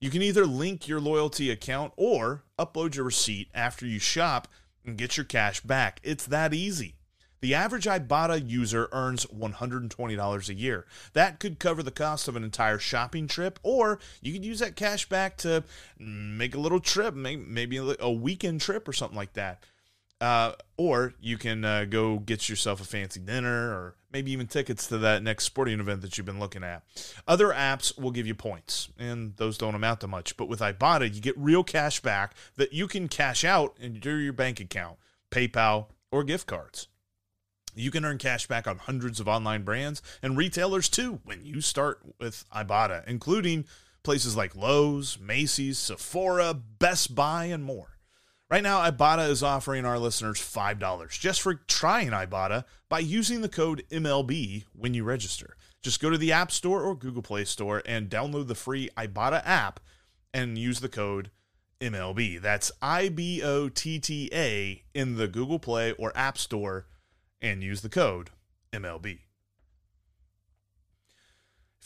You 0.00 0.08
can 0.08 0.22
either 0.22 0.46
link 0.46 0.88
your 0.88 1.00
loyalty 1.00 1.50
account 1.50 1.92
or 1.98 2.44
upload 2.58 2.94
your 2.94 3.04
receipt 3.04 3.48
after 3.54 3.86
you 3.86 3.98
shop 3.98 4.48
and 4.86 4.96
get 4.96 5.18
your 5.18 5.24
cash 5.24 5.60
back. 5.60 6.00
It's 6.02 6.24
that 6.24 6.54
easy. 6.54 6.94
The 7.40 7.54
average 7.54 7.84
Ibotta 7.84 8.48
user 8.48 8.88
earns 8.92 9.26
$120 9.26 10.48
a 10.48 10.54
year. 10.54 10.86
That 11.12 11.38
could 11.38 11.58
cover 11.58 11.82
the 11.82 11.90
cost 11.90 12.28
of 12.28 12.36
an 12.36 12.44
entire 12.44 12.78
shopping 12.78 13.28
trip, 13.28 13.58
or 13.62 13.98
you 14.20 14.32
could 14.32 14.44
use 14.44 14.60
that 14.60 14.76
cash 14.76 15.08
back 15.08 15.36
to 15.38 15.64
make 15.98 16.54
a 16.54 16.60
little 16.60 16.80
trip, 16.80 17.14
maybe 17.14 17.96
a 18.00 18.10
weekend 18.10 18.60
trip 18.60 18.88
or 18.88 18.92
something 18.92 19.16
like 19.16 19.34
that. 19.34 19.64
Uh, 20.18 20.52
or 20.78 21.12
you 21.20 21.36
can 21.36 21.62
uh, 21.62 21.84
go 21.84 22.18
get 22.18 22.48
yourself 22.48 22.80
a 22.80 22.84
fancy 22.84 23.20
dinner 23.20 23.70
or 23.70 23.96
maybe 24.10 24.32
even 24.32 24.46
tickets 24.46 24.86
to 24.86 24.96
that 24.96 25.22
next 25.22 25.44
sporting 25.44 25.78
event 25.78 26.00
that 26.00 26.16
you've 26.16 26.24
been 26.24 26.40
looking 26.40 26.64
at. 26.64 26.82
Other 27.28 27.48
apps 27.48 28.00
will 28.00 28.10
give 28.10 28.26
you 28.26 28.34
points, 28.34 28.88
and 28.98 29.36
those 29.36 29.58
don't 29.58 29.74
amount 29.74 30.00
to 30.00 30.08
much. 30.08 30.38
But 30.38 30.48
with 30.48 30.60
Ibotta, 30.60 31.14
you 31.14 31.20
get 31.20 31.36
real 31.36 31.62
cash 31.62 32.00
back 32.00 32.34
that 32.56 32.72
you 32.72 32.88
can 32.88 33.08
cash 33.08 33.44
out 33.44 33.76
into 33.78 34.16
your 34.16 34.32
bank 34.32 34.58
account, 34.58 34.96
PayPal, 35.30 35.88
or 36.10 36.24
gift 36.24 36.46
cards. 36.46 36.88
You 37.76 37.90
can 37.90 38.04
earn 38.04 38.18
cash 38.18 38.46
back 38.46 38.66
on 38.66 38.78
hundreds 38.78 39.20
of 39.20 39.28
online 39.28 39.62
brands 39.62 40.02
and 40.22 40.36
retailers 40.36 40.88
too 40.88 41.20
when 41.24 41.44
you 41.44 41.60
start 41.60 42.00
with 42.18 42.44
Ibotta, 42.54 43.06
including 43.06 43.66
places 44.02 44.36
like 44.36 44.56
Lowe's, 44.56 45.18
Macy's, 45.20 45.78
Sephora, 45.78 46.54
Best 46.54 47.14
Buy, 47.14 47.46
and 47.46 47.62
more. 47.62 47.98
Right 48.48 48.62
now, 48.62 48.88
Ibotta 48.88 49.28
is 49.28 49.42
offering 49.42 49.84
our 49.84 49.98
listeners 49.98 50.38
$5 50.40 51.18
just 51.18 51.42
for 51.42 51.54
trying 51.54 52.10
Ibotta 52.10 52.64
by 52.88 53.00
using 53.00 53.40
the 53.40 53.48
code 53.48 53.82
MLB 53.90 54.64
when 54.72 54.94
you 54.94 55.02
register. 55.02 55.56
Just 55.82 56.00
go 56.00 56.10
to 56.10 56.18
the 56.18 56.32
App 56.32 56.52
Store 56.52 56.82
or 56.82 56.94
Google 56.94 57.22
Play 57.22 57.44
Store 57.44 57.82
and 57.84 58.08
download 58.08 58.46
the 58.46 58.54
free 58.54 58.88
Ibotta 58.96 59.42
app 59.44 59.80
and 60.32 60.56
use 60.56 60.80
the 60.80 60.88
code 60.88 61.30
MLB. 61.80 62.40
That's 62.40 62.72
I 62.80 63.08
B 63.08 63.42
O 63.42 63.68
T 63.68 63.98
T 63.98 64.30
A 64.32 64.82
in 64.94 65.16
the 65.16 65.28
Google 65.28 65.58
Play 65.58 65.92
or 65.92 66.16
App 66.16 66.38
Store 66.38 66.86
and 67.40 67.62
use 67.62 67.82
the 67.82 67.88
code 67.88 68.30
MLB. 68.72 69.20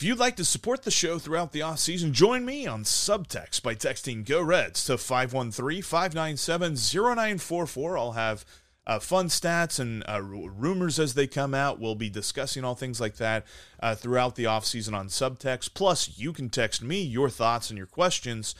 If 0.01 0.07
you'd 0.07 0.17
like 0.17 0.35
to 0.37 0.45
support 0.45 0.81
the 0.81 0.89
show 0.89 1.19
throughout 1.19 1.51
the 1.51 1.61
off 1.61 1.77
season, 1.77 2.11
join 2.11 2.43
me 2.43 2.65
on 2.65 2.85
Subtext 2.85 3.61
by 3.61 3.75
texting 3.75 4.25
Go 4.25 4.41
Reds 4.41 4.83
to 4.85 4.97
513 4.97 5.83
597 5.83 6.75
0944. 6.75 7.97
I'll 7.99 8.13
have 8.13 8.43
uh, 8.87 8.97
fun 8.97 9.27
stats 9.27 9.79
and 9.79 10.03
uh, 10.09 10.19
rumors 10.23 10.99
as 10.99 11.13
they 11.13 11.27
come 11.27 11.53
out. 11.53 11.79
We'll 11.79 11.93
be 11.93 12.09
discussing 12.09 12.63
all 12.63 12.73
things 12.73 12.99
like 12.99 13.17
that 13.17 13.45
uh, 13.79 13.93
throughout 13.93 14.35
the 14.35 14.47
off 14.47 14.65
season 14.65 14.95
on 14.95 15.07
Subtext. 15.07 15.75
Plus, 15.75 16.17
you 16.17 16.33
can 16.33 16.49
text 16.49 16.81
me 16.81 17.03
your 17.03 17.29
thoughts 17.29 17.69
and 17.69 17.77
your 17.77 17.85
questions. 17.85 18.55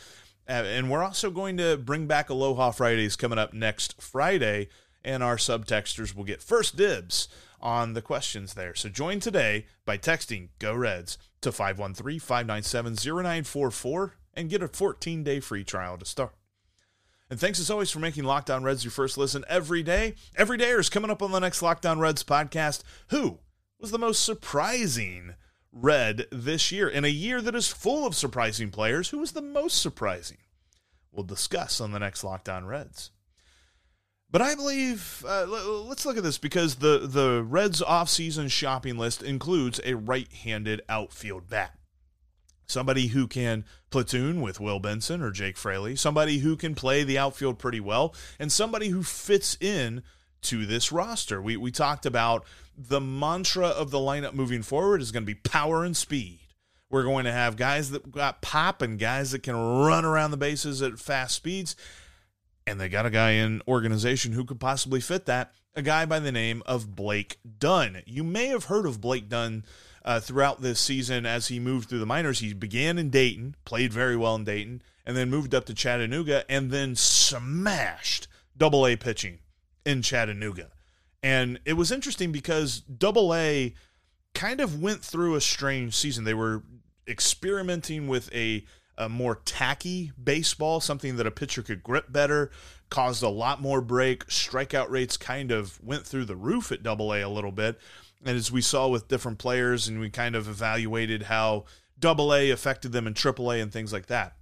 Uh, 0.48 0.52
and 0.52 0.92
we're 0.92 1.04
also 1.04 1.32
going 1.32 1.58
to 1.58 1.76
bring 1.76 2.06
back 2.06 2.30
Aloha 2.30 2.70
Fridays 2.70 3.16
coming 3.16 3.40
up 3.40 3.52
next 3.52 4.00
Friday 4.00 4.70
and 5.04 5.24
our 5.24 5.38
subtexters 5.38 6.16
will 6.16 6.24
get 6.24 6.42
first 6.42 6.76
dibs 6.76 7.28
on 7.60 7.94
the 7.94 8.02
questions 8.02 8.54
there. 8.54 8.76
So 8.76 8.90
join 8.90 9.20
today 9.20 9.66
by 9.86 9.98
texting 9.98 10.50
Go 10.60 10.74
Reds 10.74 11.18
to 11.42 11.52
513 11.52 12.20
597 12.20 12.94
0944 12.94 14.16
and 14.34 14.50
get 14.50 14.64
a 14.64 14.68
14 14.68 15.24
day 15.24 15.40
free 15.40 15.64
trial 15.64 15.98
to 15.98 16.06
start. 16.06 16.34
And 17.30 17.40
thanks 17.40 17.60
as 17.60 17.72
always 17.72 17.90
for 17.90 18.00
making 18.00 18.26
Locked 18.26 18.50
On 18.50 18.64
Reds 18.64 18.84
your 18.84 18.92
first 18.92 19.18
listen 19.18 19.46
every 19.48 19.84
day. 19.84 20.16
Every 20.36 20.58
day 20.58 20.72
is 20.72 20.90
coming 20.90 21.10
up 21.10 21.22
on 21.22 21.32
the 21.32 21.40
next 21.40 21.62
Locked 21.62 21.86
On 21.86 22.00
Reds 22.00 22.24
podcast. 22.24 22.84
Who 23.08 23.40
was 23.80 23.92
the 23.92 23.98
most 23.98 24.26
surprising 24.26 25.36
Red 25.72 26.28
this 26.30 26.74
year? 26.74 26.90
In 26.90 27.06
a 27.06 27.10
year 27.10 27.42
that 27.42 27.56
is 27.56 27.70
full 27.70 28.06
of 28.06 28.16
surprising 28.16 28.70
players, 28.70 29.10
who 29.10 29.20
was 29.20 29.32
the 29.32 29.42
most 29.42 29.82
surprising? 29.82 30.40
We'll 31.12 31.24
discuss 31.24 31.80
on 31.80 31.94
the 31.94 32.00
next 32.00 32.24
Locked 32.26 32.50
On 32.50 32.66
Reds. 32.66 33.12
But 34.32 34.42
I 34.42 34.56
believe 34.56 35.26
uh, 35.28 35.46
let's 35.46 36.06
look 36.06 36.18
at 36.18 36.24
this 36.24 36.38
because 36.38 36.76
the 36.76 37.00
the 37.00 37.44
Reds 37.44 37.82
offseason 37.82 38.50
shopping 38.50 38.98
list 38.98 39.22
includes 39.22 39.82
a 39.84 39.96
right-handed 39.96 40.82
outfield 40.88 41.50
bat. 41.50 41.78
Somebody 42.66 43.08
who 43.08 43.28
can 43.28 43.66
platoon 43.90 44.40
with 44.40 44.62
Will 44.62 44.80
Benson 44.80 45.22
or 45.22 45.32
Jake 45.32 45.58
Fraley, 45.58 45.98
somebody 45.98 46.38
who 46.38 46.56
can 46.56 46.76
play 46.76 47.04
the 47.04 47.18
outfield 47.18 47.60
pretty 47.60 47.82
well, 47.82 48.16
and 48.40 48.50
somebody 48.50 48.88
who 48.88 49.04
fits 49.04 49.58
in 49.60 50.02
to 50.44 50.66
this 50.66 50.94
roster. 50.94 51.42
We 51.42 51.58
we 51.58 51.72
talked 51.72 52.06
about 52.06 52.46
the 52.78 53.02
mantra 53.02 53.68
of 53.68 53.92
the 53.92 53.98
lineup 53.98 54.34
moving 54.34 54.64
forward 54.64 55.02
is 55.02 55.12
going 55.12 55.24
to 55.24 55.34
be 55.34 55.36
power 55.36 55.84
and 55.84 55.96
speed. 55.96 56.40
We're 56.90 57.04
going 57.04 57.26
to 57.26 57.32
have 57.34 57.58
guys 57.58 57.92
that 57.92 58.12
got 58.12 58.42
pop 58.42 58.82
and 58.82 58.98
guys 58.98 59.32
that 59.32 59.44
can 59.44 59.56
run 59.56 60.06
around 60.06 60.32
the 60.32 60.38
bases 60.38 60.82
at 60.82 61.00
fast 61.00 61.36
speeds 61.36 61.76
and 62.66 62.80
they 62.80 62.90
got 62.90 63.06
a 63.06 63.12
guy 63.12 63.32
in 63.32 63.62
organization 63.68 64.34
who 64.34 64.46
could 64.46 64.60
possibly 64.60 65.02
fit 65.02 65.26
that, 65.26 65.54
a 65.76 65.82
guy 65.82 66.06
by 66.06 66.20
the 66.20 66.32
name 66.32 66.62
of 66.66 66.96
Blake 66.96 67.38
Dunn. 67.60 68.02
You 68.06 68.24
may 68.24 68.48
have 68.48 68.66
heard 68.66 68.86
of 68.86 69.02
Blake 69.02 69.30
Dunn 69.30 69.66
uh, 70.04 70.20
throughout 70.20 70.62
this 70.62 70.80
season 70.80 71.26
as 71.26 71.48
he 71.48 71.60
moved 71.60 71.90
through 71.90 72.00
the 72.00 72.06
minors. 72.06 72.40
He 72.40 72.54
began 72.54 72.98
in 72.98 73.10
Dayton, 73.10 73.56
played 73.66 73.94
very 73.94 74.18
well 74.18 74.36
in 74.36 74.44
Dayton, 74.44 74.82
and 75.06 75.16
then 75.16 75.30
moved 75.30 75.56
up 75.56 75.66
to 75.66 75.74
Chattanooga 75.74 76.50
and 76.50 76.72
then 76.72 76.96
smashed 76.96 78.28
double 78.58 78.86
A 78.86 78.96
pitching 78.96 79.40
in 79.86 80.02
Chattanooga. 80.02 80.70
And 81.24 81.60
it 81.66 81.74
was 81.74 81.92
interesting 81.92 82.32
because 82.32 82.80
double 82.82 83.34
A 83.34 83.74
kind 84.34 84.60
of 84.60 84.82
went 84.82 85.02
through 85.02 85.36
a 85.36 85.42
strange 85.42 85.96
season. 85.96 86.24
They 86.24 86.34
were 86.34 86.64
experimenting 87.08 88.08
with 88.08 88.34
a 88.34 88.66
a 88.98 89.10
more 89.10 89.36
tacky 89.46 90.12
baseball, 90.22 90.80
something 90.80 91.16
that 91.18 91.28
a 91.28 91.32
pitcher 91.32 91.64
could 91.64 91.84
grip 91.84 92.12
better, 92.12 92.52
caused 92.90 93.24
a 93.24 93.30
lot 93.30 93.62
more 93.62 93.82
break. 93.82 94.26
Strikeout 94.28 94.90
rates 94.90 95.18
kind 95.18 95.52
of 95.52 95.82
went 95.84 96.06
through 96.06 96.26
the 96.26 96.36
roof 96.36 96.72
at 96.72 96.84
Double 96.84 97.14
A 97.14 97.22
a 97.22 97.30
little 97.30 97.52
bit. 97.52 97.80
And 98.24 98.38
as 98.38 98.52
we 98.52 98.62
saw 98.62 98.88
with 98.88 99.08
different 99.08 99.40
players, 99.40 99.88
and 99.88 100.00
we 100.00 100.10
kind 100.10 100.36
of 100.36 100.48
evaluated 100.48 101.24
how 101.24 101.66
Double 101.98 102.34
A 102.34 102.52
affected 102.52 102.92
them 102.92 103.08
in 103.08 103.14
Triple 103.14 103.52
A 103.52 103.60
and 103.60 103.72
things 103.72 103.92
like 103.92 104.08
that. 104.08 104.36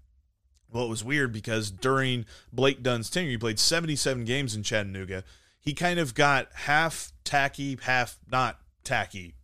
Well, 0.71 0.85
it 0.85 0.89
was 0.89 1.03
weird 1.03 1.31
because 1.31 1.71
during 1.71 2.25
Blake 2.53 2.83
Dunn's 2.83 3.09
tenure, 3.09 3.31
he 3.31 3.37
played 3.37 3.59
77 3.59 4.25
games 4.25 4.55
in 4.55 4.63
Chattanooga. 4.63 5.23
He 5.59 5.73
kind 5.73 5.99
of 5.99 6.13
got 6.13 6.49
half 6.53 7.11
tacky, 7.23 7.77
half 7.81 8.19
not 8.29 8.59
tacky 8.83 9.35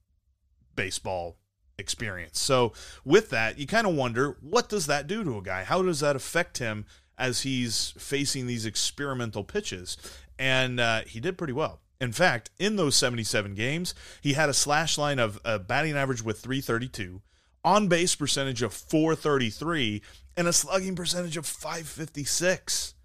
baseball 0.75 1.37
experience. 1.77 2.39
So 2.39 2.73
with 3.03 3.29
that, 3.29 3.57
you 3.59 3.67
kind 3.67 3.87
of 3.87 3.95
wonder 3.95 4.37
what 4.41 4.69
does 4.69 4.87
that 4.87 5.07
do 5.07 5.23
to 5.23 5.37
a 5.37 5.41
guy? 5.41 5.63
How 5.63 5.81
does 5.81 5.99
that 5.99 6.15
affect 6.15 6.57
him 6.57 6.85
as 7.17 7.41
he's 7.41 7.93
facing 7.97 8.47
these 8.47 8.65
experimental 8.65 9.43
pitches? 9.43 9.97
And 10.37 10.79
uh, 10.79 11.01
he 11.01 11.19
did 11.19 11.37
pretty 11.37 11.53
well. 11.53 11.79
In 12.01 12.11
fact, 12.11 12.49
in 12.59 12.75
those 12.75 12.95
77 12.95 13.55
games, 13.55 13.95
he 14.21 14.33
had 14.33 14.49
a 14.49 14.53
slash 14.53 14.97
line 14.97 15.19
of 15.19 15.39
a 15.45 15.57
batting 15.57 15.95
average 15.95 16.23
with 16.23 16.39
332, 16.39 17.21
on 17.63 17.87
base 17.87 18.15
percentage 18.15 18.61
of 18.61 18.73
433, 18.73 20.01
and 20.35 20.47
a 20.47 20.53
slugging 20.53 20.95
percentage 20.95 21.37
of 21.37 21.45
556. 21.45 22.95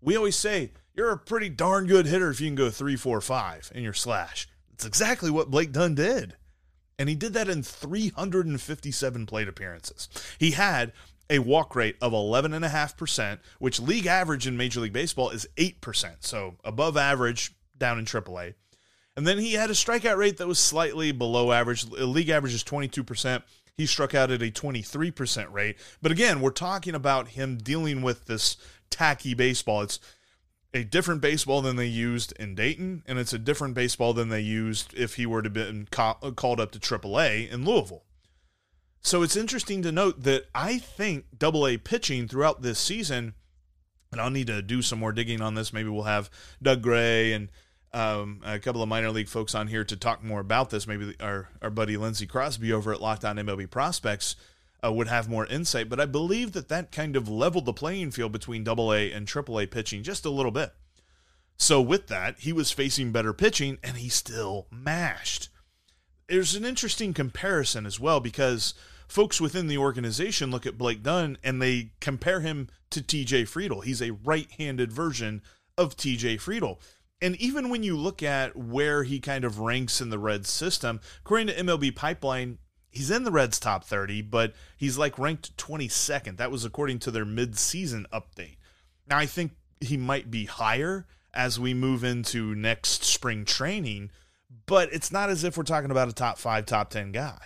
We 0.00 0.16
always 0.16 0.36
say 0.36 0.72
you're 0.94 1.10
a 1.10 1.18
pretty 1.18 1.50
darn 1.50 1.86
good 1.86 2.06
hitter 2.06 2.30
if 2.30 2.40
you 2.40 2.48
can 2.48 2.54
go 2.54 2.70
345 2.70 3.72
in 3.74 3.82
your 3.82 3.92
slash. 3.92 4.48
It's 4.72 4.86
exactly 4.86 5.30
what 5.30 5.50
Blake 5.50 5.72
Dunn 5.72 5.94
did 5.94 6.34
and 7.00 7.08
he 7.08 7.14
did 7.14 7.32
that 7.32 7.48
in 7.48 7.62
357 7.62 9.24
plate 9.24 9.48
appearances. 9.48 10.10
He 10.38 10.50
had 10.50 10.92
a 11.30 11.38
walk 11.38 11.74
rate 11.74 11.96
of 12.02 12.12
11.5%, 12.12 13.38
which 13.58 13.80
league 13.80 14.04
average 14.04 14.46
in 14.46 14.58
Major 14.58 14.80
League 14.80 14.92
Baseball 14.92 15.30
is 15.30 15.48
8%, 15.56 16.16
so 16.20 16.56
above 16.62 16.98
average 16.98 17.54
down 17.78 17.98
in 17.98 18.04
AAA. 18.04 18.52
And 19.16 19.26
then 19.26 19.38
he 19.38 19.54
had 19.54 19.70
a 19.70 19.72
strikeout 19.72 20.18
rate 20.18 20.36
that 20.36 20.46
was 20.46 20.58
slightly 20.58 21.10
below 21.10 21.52
average. 21.52 21.86
League 21.90 22.28
average 22.28 22.52
is 22.52 22.62
22%. 22.62 23.42
He 23.78 23.86
struck 23.86 24.14
out 24.14 24.30
at 24.30 24.42
a 24.42 24.50
23% 24.50 25.50
rate. 25.50 25.78
But 26.02 26.12
again, 26.12 26.42
we're 26.42 26.50
talking 26.50 26.94
about 26.94 27.28
him 27.28 27.56
dealing 27.56 28.02
with 28.02 28.26
this 28.26 28.58
tacky 28.90 29.32
baseball. 29.32 29.80
It's 29.80 30.00
a 30.72 30.84
different 30.84 31.20
baseball 31.20 31.62
than 31.62 31.76
they 31.76 31.86
used 31.86 32.32
in 32.38 32.54
Dayton, 32.54 33.02
and 33.06 33.18
it's 33.18 33.32
a 33.32 33.38
different 33.38 33.74
baseball 33.74 34.12
than 34.12 34.28
they 34.28 34.40
used 34.40 34.94
if 34.94 35.14
he 35.14 35.26
were 35.26 35.42
to 35.42 35.50
be 35.50 35.86
called 35.90 36.60
up 36.60 36.70
to 36.72 36.78
AAA 36.78 37.50
in 37.50 37.64
Louisville. 37.64 38.04
So 39.02 39.22
it's 39.22 39.36
interesting 39.36 39.82
to 39.82 39.92
note 39.92 40.22
that 40.22 40.44
I 40.54 40.78
think 40.78 41.24
Double 41.36 41.66
A 41.66 41.78
pitching 41.78 42.28
throughout 42.28 42.62
this 42.62 42.78
season, 42.78 43.34
and 44.12 44.20
I'll 44.20 44.30
need 44.30 44.46
to 44.48 44.62
do 44.62 44.82
some 44.82 44.98
more 44.98 45.12
digging 45.12 45.40
on 45.40 45.54
this. 45.54 45.72
Maybe 45.72 45.88
we'll 45.88 46.02
have 46.02 46.30
Doug 46.62 46.82
Gray 46.82 47.32
and 47.32 47.48
um, 47.92 48.40
a 48.44 48.58
couple 48.58 48.82
of 48.82 48.88
minor 48.88 49.10
league 49.10 49.28
folks 49.28 49.54
on 49.54 49.68
here 49.68 49.84
to 49.84 49.96
talk 49.96 50.22
more 50.22 50.40
about 50.40 50.70
this. 50.70 50.86
Maybe 50.86 51.16
our, 51.18 51.48
our 51.60 51.70
buddy 51.70 51.96
Lindsey 51.96 52.26
Crosby 52.26 52.72
over 52.72 52.92
at 52.92 53.00
Locked 53.00 53.24
On 53.24 53.36
MLB 53.36 53.68
Prospects 53.70 54.36
uh, 54.84 54.92
would 54.92 55.08
have 55.08 55.28
more 55.28 55.46
insight. 55.46 55.88
But 55.88 56.00
I 56.00 56.06
believe 56.06 56.52
that 56.52 56.68
that 56.68 56.92
kind 56.92 57.16
of 57.16 57.28
leveled 57.28 57.66
the 57.66 57.72
playing 57.72 58.10
field 58.10 58.32
between 58.32 58.64
Double 58.64 58.92
A 58.92 59.12
and 59.12 59.26
Triple 59.26 59.58
A 59.58 59.66
pitching 59.66 60.02
just 60.02 60.24
a 60.24 60.30
little 60.30 60.52
bit. 60.52 60.72
So 61.56 61.82
with 61.82 62.06
that, 62.06 62.38
he 62.38 62.52
was 62.52 62.72
facing 62.72 63.12
better 63.12 63.34
pitching, 63.34 63.78
and 63.82 63.98
he 63.98 64.08
still 64.08 64.66
mashed. 64.70 65.50
There's 66.28 66.54
an 66.54 66.64
interesting 66.64 67.12
comparison 67.12 67.84
as 67.84 68.00
well 68.00 68.20
because 68.20 68.72
folks 69.08 69.40
within 69.40 69.66
the 69.66 69.76
organization 69.76 70.50
look 70.50 70.64
at 70.64 70.78
Blake 70.78 71.02
Dunn 71.02 71.36
and 71.42 71.60
they 71.60 71.90
compare 72.00 72.40
him 72.40 72.68
to 72.90 73.02
TJ 73.02 73.42
Friedl. 73.42 73.84
He's 73.84 74.00
a 74.00 74.12
right-handed 74.12 74.92
version 74.92 75.42
of 75.76 75.96
TJ 75.96 76.36
Friedl. 76.36 76.78
And 77.20 77.36
even 77.36 77.68
when 77.68 77.82
you 77.82 77.96
look 77.96 78.22
at 78.22 78.56
where 78.56 79.02
he 79.02 79.20
kind 79.20 79.44
of 79.44 79.58
ranks 79.58 80.00
in 80.00 80.10
the 80.10 80.18
Reds 80.18 80.48
system, 80.48 81.00
according 81.20 81.48
to 81.48 81.56
MLB 81.56 81.94
Pipeline, 81.94 82.58
he's 82.90 83.10
in 83.10 83.24
the 83.24 83.30
Reds 83.30 83.58
top 83.58 83.84
30, 83.84 84.22
but 84.22 84.54
he's 84.76 84.98
like 84.98 85.18
ranked 85.18 85.56
22nd. 85.56 86.36
That 86.36 86.50
was 86.50 86.64
according 86.64 86.98
to 87.00 87.10
their 87.10 87.24
mid-season 87.24 88.06
update. 88.12 88.56
Now 89.08 89.18
I 89.18 89.26
think 89.26 89.52
he 89.80 89.96
might 89.96 90.30
be 90.30 90.44
higher 90.44 91.06
as 91.32 91.60
we 91.60 91.72
move 91.74 92.04
into 92.04 92.54
next 92.54 93.04
spring 93.04 93.44
training, 93.44 94.10
but 94.66 94.92
it's 94.92 95.12
not 95.12 95.30
as 95.30 95.44
if 95.44 95.56
we're 95.56 95.62
talking 95.62 95.90
about 95.90 96.08
a 96.08 96.12
top 96.12 96.38
5, 96.38 96.66
top 96.66 96.90
10 96.90 97.12
guy. 97.12 97.38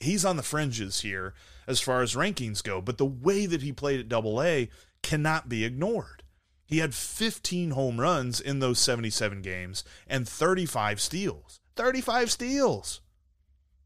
He's 0.00 0.24
on 0.24 0.36
the 0.36 0.42
fringes 0.42 1.00
here 1.00 1.34
as 1.66 1.80
far 1.80 2.02
as 2.02 2.14
rankings 2.14 2.62
go, 2.62 2.80
but 2.80 2.98
the 2.98 3.04
way 3.04 3.46
that 3.46 3.62
he 3.62 3.72
played 3.72 4.00
at 4.00 4.08
Double 4.08 4.42
A 4.42 4.68
cannot 5.02 5.48
be 5.48 5.64
ignored. 5.64 6.22
He 6.66 6.78
had 6.78 6.94
15 6.94 7.72
home 7.72 8.00
runs 8.00 8.40
in 8.40 8.58
those 8.58 8.78
77 8.78 9.42
games 9.42 9.84
and 10.06 10.28
35 10.28 11.00
steals. 11.00 11.60
35 11.76 12.30
steals. 12.30 13.00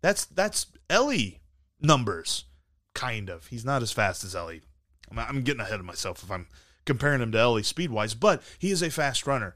That's 0.00 0.26
that's 0.26 0.66
Elly 0.90 1.40
numbers, 1.80 2.44
kind 2.94 3.28
of. 3.28 3.46
He's 3.46 3.64
not 3.64 3.82
as 3.82 3.92
fast 3.92 4.24
as 4.24 4.34
Elly. 4.34 4.62
I'm, 5.10 5.18
I'm 5.18 5.42
getting 5.42 5.60
ahead 5.60 5.80
of 5.80 5.86
myself 5.86 6.22
if 6.22 6.30
I'm 6.30 6.46
comparing 6.84 7.20
him 7.20 7.32
to 7.32 7.38
Elly 7.38 7.62
speed 7.62 7.90
wise, 7.90 8.14
but 8.14 8.42
he 8.58 8.70
is 8.70 8.82
a 8.82 8.90
fast 8.90 9.26
runner. 9.26 9.54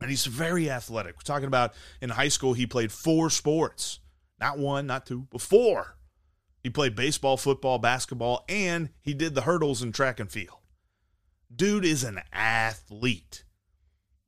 And 0.00 0.10
he's 0.10 0.26
very 0.26 0.70
athletic. 0.70 1.16
We're 1.16 1.22
talking 1.22 1.48
about 1.48 1.74
in 2.00 2.10
high 2.10 2.28
school, 2.28 2.52
he 2.52 2.66
played 2.66 2.92
four 2.92 3.30
sports. 3.30 3.98
Not 4.40 4.58
one, 4.58 4.86
not 4.86 5.06
two, 5.06 5.26
but 5.30 5.40
four. 5.40 5.96
He 6.62 6.70
played 6.70 6.94
baseball, 6.94 7.36
football, 7.36 7.78
basketball, 7.78 8.44
and 8.48 8.90
he 9.00 9.14
did 9.14 9.34
the 9.34 9.42
hurdles 9.42 9.82
in 9.82 9.92
track 9.92 10.20
and 10.20 10.30
field. 10.30 10.58
Dude 11.54 11.84
is 11.84 12.04
an 12.04 12.20
athlete 12.32 13.44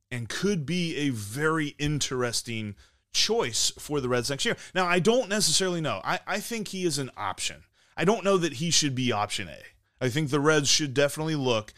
and 0.09 0.27
could 0.27 0.65
be 0.65 0.95
a 0.97 1.09
very 1.09 1.67
interesting 1.79 2.75
choice 3.11 3.71
for 3.77 3.99
the 4.01 4.09
Reds 4.09 4.29
next 4.29 4.45
year. 4.45 4.57
Now, 4.73 4.85
I 4.85 4.99
don't 4.99 5.29
necessarily 5.29 5.81
know. 5.81 6.01
I, 6.03 6.19
I 6.25 6.39
think 6.39 6.69
he 6.69 6.85
is 6.85 6.97
an 6.97 7.11
option. 7.17 7.63
I 7.97 8.05
don't 8.05 8.23
know 8.23 8.37
that 8.37 8.53
he 8.53 8.71
should 8.71 8.95
be 8.95 9.11
option 9.11 9.47
A. 9.49 10.05
I 10.05 10.09
think 10.09 10.29
the 10.29 10.39
Reds 10.39 10.69
should 10.69 10.93
definitely 10.93 11.35
look 11.35 11.73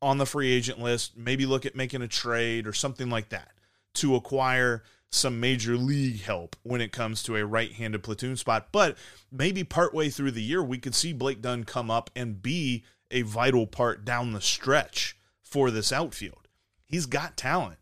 on 0.00 0.18
the 0.18 0.26
free 0.26 0.52
agent 0.52 0.80
list, 0.80 1.16
maybe 1.16 1.46
look 1.46 1.66
at 1.66 1.76
making 1.76 2.02
a 2.02 2.08
trade 2.08 2.66
or 2.66 2.72
something 2.72 3.10
like 3.10 3.28
that 3.30 3.52
to 3.94 4.14
acquire 4.14 4.82
some 5.10 5.40
major 5.40 5.76
league 5.76 6.20
help 6.20 6.54
when 6.62 6.80
it 6.80 6.92
comes 6.92 7.22
to 7.22 7.36
a 7.36 7.44
right 7.44 7.72
handed 7.72 8.02
platoon 8.02 8.36
spot. 8.36 8.68
But 8.72 8.96
maybe 9.32 9.64
partway 9.64 10.10
through 10.10 10.32
the 10.32 10.42
year, 10.42 10.62
we 10.62 10.78
could 10.78 10.94
see 10.94 11.12
Blake 11.12 11.40
Dunn 11.40 11.64
come 11.64 11.90
up 11.90 12.10
and 12.14 12.42
be 12.42 12.84
a 13.10 13.22
vital 13.22 13.66
part 13.66 14.04
down 14.04 14.32
the 14.32 14.40
stretch 14.40 15.16
for 15.42 15.70
this 15.70 15.92
outfield. 15.92 16.48
He's 16.84 17.06
got 17.06 17.36
talent. 17.36 17.78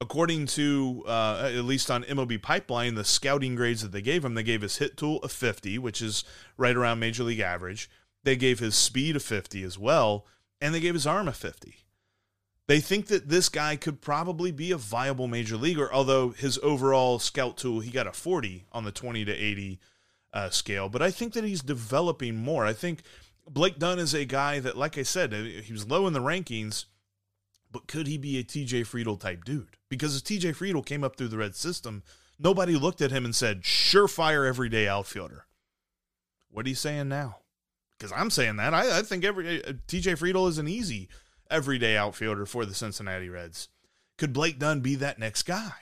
According 0.00 0.46
to, 0.46 1.02
uh, 1.08 1.50
at 1.52 1.64
least 1.64 1.90
on 1.90 2.04
MLB 2.04 2.40
Pipeline, 2.40 2.94
the 2.94 3.04
scouting 3.04 3.56
grades 3.56 3.82
that 3.82 3.90
they 3.90 4.02
gave 4.02 4.24
him, 4.24 4.34
they 4.34 4.44
gave 4.44 4.62
his 4.62 4.78
hit 4.78 4.96
tool 4.96 5.18
a 5.24 5.28
50, 5.28 5.76
which 5.78 6.00
is 6.00 6.22
right 6.56 6.76
around 6.76 7.00
major 7.00 7.24
league 7.24 7.40
average. 7.40 7.90
They 8.22 8.36
gave 8.36 8.60
his 8.60 8.76
speed 8.76 9.16
a 9.16 9.20
50 9.20 9.62
as 9.64 9.76
well, 9.76 10.24
and 10.60 10.72
they 10.72 10.80
gave 10.80 10.94
his 10.94 11.06
arm 11.06 11.26
a 11.26 11.32
50. 11.32 11.74
They 12.68 12.80
think 12.80 13.06
that 13.06 13.28
this 13.28 13.48
guy 13.48 13.76
could 13.76 14.00
probably 14.00 14.52
be 14.52 14.70
a 14.70 14.76
viable 14.76 15.26
major 15.26 15.56
leaguer, 15.56 15.92
although 15.92 16.30
his 16.30 16.58
overall 16.62 17.18
scout 17.18 17.56
tool, 17.56 17.80
he 17.80 17.90
got 17.90 18.06
a 18.06 18.12
40 18.12 18.66
on 18.70 18.84
the 18.84 18.92
20 18.92 19.24
to 19.24 19.32
80 19.32 19.80
uh, 20.32 20.50
scale. 20.50 20.88
But 20.88 21.02
I 21.02 21.10
think 21.10 21.32
that 21.32 21.44
he's 21.44 21.62
developing 21.62 22.36
more. 22.36 22.66
I 22.66 22.74
think 22.74 23.00
Blake 23.48 23.78
Dunn 23.78 23.98
is 23.98 24.14
a 24.14 24.26
guy 24.26 24.60
that, 24.60 24.76
like 24.76 24.98
I 24.98 25.02
said, 25.02 25.32
uh, 25.32 25.42
he 25.42 25.72
was 25.72 25.88
low 25.88 26.06
in 26.06 26.12
the 26.12 26.20
rankings, 26.20 26.84
but 27.70 27.86
could 27.86 28.06
he 28.06 28.18
be 28.18 28.38
a 28.38 28.44
TJ 28.44 28.86
Friedl 28.86 29.18
type 29.18 29.44
dude? 29.44 29.76
Because 29.88 30.14
as 30.14 30.22
TJ 30.22 30.56
Friedl 30.56 30.84
came 30.84 31.04
up 31.04 31.16
through 31.16 31.28
the 31.28 31.38
red 31.38 31.54
system, 31.54 32.02
nobody 32.38 32.76
looked 32.76 33.00
at 33.00 33.10
him 33.10 33.24
and 33.24 33.34
said, 33.34 33.62
surefire 33.62 34.46
everyday 34.46 34.88
outfielder. 34.88 35.46
What 36.50 36.66
are 36.66 36.70
you 36.70 36.74
saying 36.74 37.08
now? 37.08 37.38
Because 37.98 38.12
I'm 38.12 38.30
saying 38.30 38.56
that. 38.56 38.74
I, 38.74 38.98
I 38.98 39.02
think 39.02 39.24
every 39.24 39.64
uh, 39.64 39.72
TJ 39.86 40.18
Friedl 40.18 40.48
is 40.48 40.58
an 40.58 40.68
easy 40.68 41.08
everyday 41.50 41.96
outfielder 41.96 42.46
for 42.46 42.64
the 42.64 42.74
Cincinnati 42.74 43.28
Reds. 43.28 43.68
Could 44.16 44.32
Blake 44.32 44.58
Dunn 44.58 44.80
be 44.80 44.94
that 44.96 45.18
next 45.18 45.42
guy? 45.44 45.72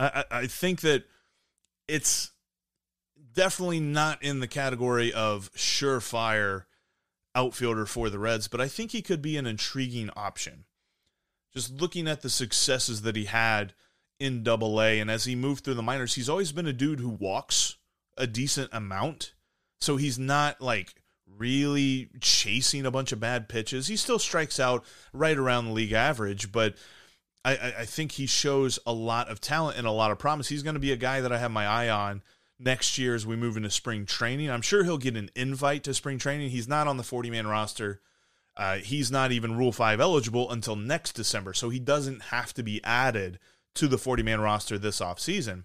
I, 0.00 0.24
I, 0.30 0.38
I 0.38 0.46
think 0.46 0.80
that 0.82 1.04
it's 1.86 2.32
definitely 3.32 3.80
not 3.80 4.22
in 4.22 4.40
the 4.40 4.48
category 4.48 5.12
of 5.12 5.50
surefire 5.54 6.64
outfielder 7.38 7.86
for 7.86 8.10
the 8.10 8.18
Reds, 8.18 8.48
but 8.48 8.60
I 8.60 8.66
think 8.66 8.90
he 8.90 9.00
could 9.00 9.22
be 9.22 9.36
an 9.36 9.46
intriguing 9.46 10.10
option. 10.16 10.64
Just 11.54 11.80
looking 11.80 12.08
at 12.08 12.22
the 12.22 12.30
successes 12.30 13.02
that 13.02 13.14
he 13.14 13.26
had 13.26 13.74
in 14.18 14.42
double 14.42 14.82
A, 14.82 14.98
and 14.98 15.08
as 15.08 15.24
he 15.24 15.36
moved 15.36 15.64
through 15.64 15.74
the 15.74 15.82
minors, 15.82 16.14
he's 16.14 16.28
always 16.28 16.50
been 16.50 16.66
a 16.66 16.72
dude 16.72 16.98
who 16.98 17.08
walks 17.08 17.76
a 18.16 18.26
decent 18.26 18.70
amount. 18.72 19.34
So 19.80 19.96
he's 19.96 20.18
not 20.18 20.60
like 20.60 20.94
really 21.36 22.10
chasing 22.20 22.84
a 22.84 22.90
bunch 22.90 23.12
of 23.12 23.20
bad 23.20 23.48
pitches. 23.48 23.86
He 23.86 23.96
still 23.96 24.18
strikes 24.18 24.58
out 24.58 24.84
right 25.12 25.38
around 25.38 25.66
the 25.66 25.72
league 25.72 25.92
average, 25.92 26.50
but 26.50 26.74
I, 27.44 27.74
I 27.78 27.84
think 27.84 28.12
he 28.12 28.26
shows 28.26 28.80
a 28.84 28.92
lot 28.92 29.28
of 29.28 29.40
talent 29.40 29.78
and 29.78 29.86
a 29.86 29.92
lot 29.92 30.10
of 30.10 30.18
promise. 30.18 30.48
He's 30.48 30.64
going 30.64 30.74
to 30.74 30.80
be 30.80 30.92
a 30.92 30.96
guy 30.96 31.20
that 31.20 31.32
I 31.32 31.38
have 31.38 31.52
my 31.52 31.66
eye 31.66 31.88
on 31.88 32.22
next 32.58 32.98
year 32.98 33.14
as 33.14 33.26
we 33.26 33.36
move 33.36 33.56
into 33.56 33.70
spring 33.70 34.04
training. 34.04 34.50
I'm 34.50 34.62
sure 34.62 34.84
he'll 34.84 34.98
get 34.98 35.16
an 35.16 35.30
invite 35.34 35.84
to 35.84 35.94
spring 35.94 36.18
training. 36.18 36.50
He's 36.50 36.68
not 36.68 36.88
on 36.88 36.96
the 36.96 37.02
40 37.02 37.30
man 37.30 37.46
roster. 37.46 38.00
Uh, 38.56 38.78
he's 38.78 39.10
not 39.10 39.30
even 39.30 39.56
Rule 39.56 39.70
5 39.70 40.00
eligible 40.00 40.50
until 40.50 40.74
next 40.74 41.12
December, 41.12 41.52
so 41.54 41.68
he 41.68 41.78
doesn't 41.78 42.22
have 42.22 42.52
to 42.54 42.64
be 42.64 42.82
added 42.82 43.38
to 43.74 43.86
the 43.86 43.98
40 43.98 44.24
man 44.24 44.40
roster 44.40 44.78
this 44.78 45.00
offseason. 45.00 45.64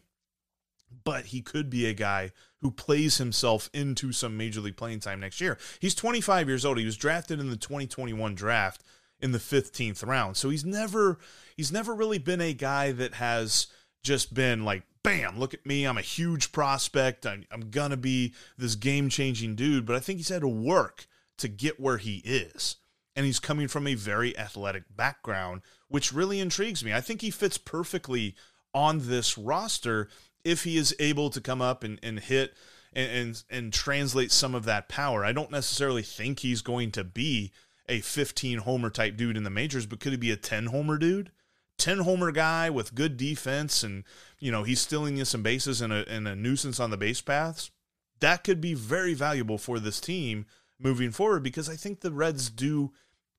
But 1.04 1.28
he 1.28 1.42
could 1.42 1.72
be 1.72 1.88
a 1.88 1.94
guy 1.94 2.32
who 2.62 2.70
plays 2.70 3.18
himself 3.18 3.70
into 3.74 4.12
some 4.12 4.38
major 4.38 4.62
league 4.62 4.78
playing 4.78 5.00
time 5.00 5.20
next 5.20 5.42
year. 5.42 5.58
He's 5.80 5.96
25 5.96 6.48
years 6.48 6.64
old. 6.64 6.78
He 6.78 6.86
was 6.86 6.96
drafted 6.96 7.40
in 7.40 7.50
the 7.50 7.58
2021 7.58 8.36
draft 8.36 8.84
in 9.20 9.32
the 9.32 9.40
15th 9.40 10.06
round. 10.06 10.38
So 10.38 10.50
he's 10.50 10.64
never 10.64 11.18
he's 11.58 11.72
never 11.72 11.96
really 11.96 12.20
been 12.20 12.42
a 12.42 12.54
guy 12.54 12.92
that 12.92 13.16
has 13.16 13.68
just 14.04 14.34
been 14.34 14.64
like 14.64 14.84
bam, 15.04 15.38
look 15.38 15.54
at 15.54 15.66
me. 15.66 15.86
I'm 15.86 15.98
a 15.98 16.02
huge 16.02 16.52
prospect. 16.52 17.26
I'm, 17.26 17.46
I'm 17.52 17.70
going 17.70 17.92
to 17.92 17.98
be 17.98 18.34
this 18.58 18.76
game 18.76 19.10
changing 19.10 19.56
dude. 19.56 19.86
But 19.86 19.98
I 19.98 20.00
think 20.00 20.18
he's 20.18 20.30
had 20.30 20.42
to 20.42 20.48
work 20.48 21.08
to 21.38 21.48
get 21.48 21.80
where 21.80 21.98
he 21.98 22.18
is. 22.26 22.78
And 23.16 23.26
he's 23.26 23.40
coming 23.40 23.68
from 23.68 23.86
a 23.86 23.94
very 23.94 24.36
athletic 24.38 24.84
background, 24.96 25.62
which 25.88 26.14
really 26.14 26.40
intrigues 26.40 26.84
me. 26.84 26.94
I 26.94 27.02
think 27.02 27.22
he 27.22 27.30
fits 27.30 27.60
perfectly 27.60 28.34
on 28.74 29.08
this 29.08 29.38
roster 29.38 30.08
if 30.44 30.64
he 30.64 30.78
is 30.78 30.96
able 31.00 31.30
to 31.30 31.40
come 31.40 31.62
up 31.62 31.84
and, 31.84 32.00
and 32.02 32.20
hit 32.20 32.56
and, 32.94 33.12
and, 33.12 33.44
and 33.52 33.74
translate 33.74 34.32
some 34.32 34.56
of 34.56 34.66
that 34.66 34.90
power. 34.90 35.24
I 35.24 35.32
don't 35.32 35.52
necessarily 35.52 36.02
think 36.02 36.40
he's 36.40 36.64
going 36.64 36.92
to 36.94 37.04
be 37.04 37.52
a 37.88 38.00
15 38.00 38.60
homer 38.60 38.90
type 38.90 39.16
dude 39.16 39.38
in 39.38 39.44
the 39.44 39.50
majors, 39.50 39.86
but 39.86 40.00
could 40.00 40.14
he 40.14 40.18
be 40.18 40.32
a 40.32 40.38
10 40.38 40.68
homer 40.68 40.98
dude? 40.98 41.32
10 41.78 42.00
homer 42.00 42.32
guy 42.32 42.70
with 42.70 42.96
good 42.96 43.18
defense 43.18 43.84
and 43.84 44.04
you 44.40 44.52
know 44.52 44.64
he's 44.64 44.82
stealing 44.82 45.18
you 45.18 45.26
some 45.26 45.44
bases 45.44 45.82
and 45.82 45.92
a, 45.92 46.08
and 46.10 46.28
a 46.28 46.36
nuisance 46.36 46.80
on 46.80 46.92
the 46.92 46.98
base 46.98 47.22
paths 47.22 47.72
that 48.20 48.44
could 48.44 48.62
be 48.62 48.74
very 48.74 49.14
valuable 49.14 49.58
for 49.58 49.80
this 49.80 50.00
team 50.00 50.46
moving 50.80 51.12
forward 51.12 51.44
because 51.44 51.70
i 51.70 51.76
think 51.76 52.02
the 52.02 52.12
reds 52.12 52.50
do 52.50 52.92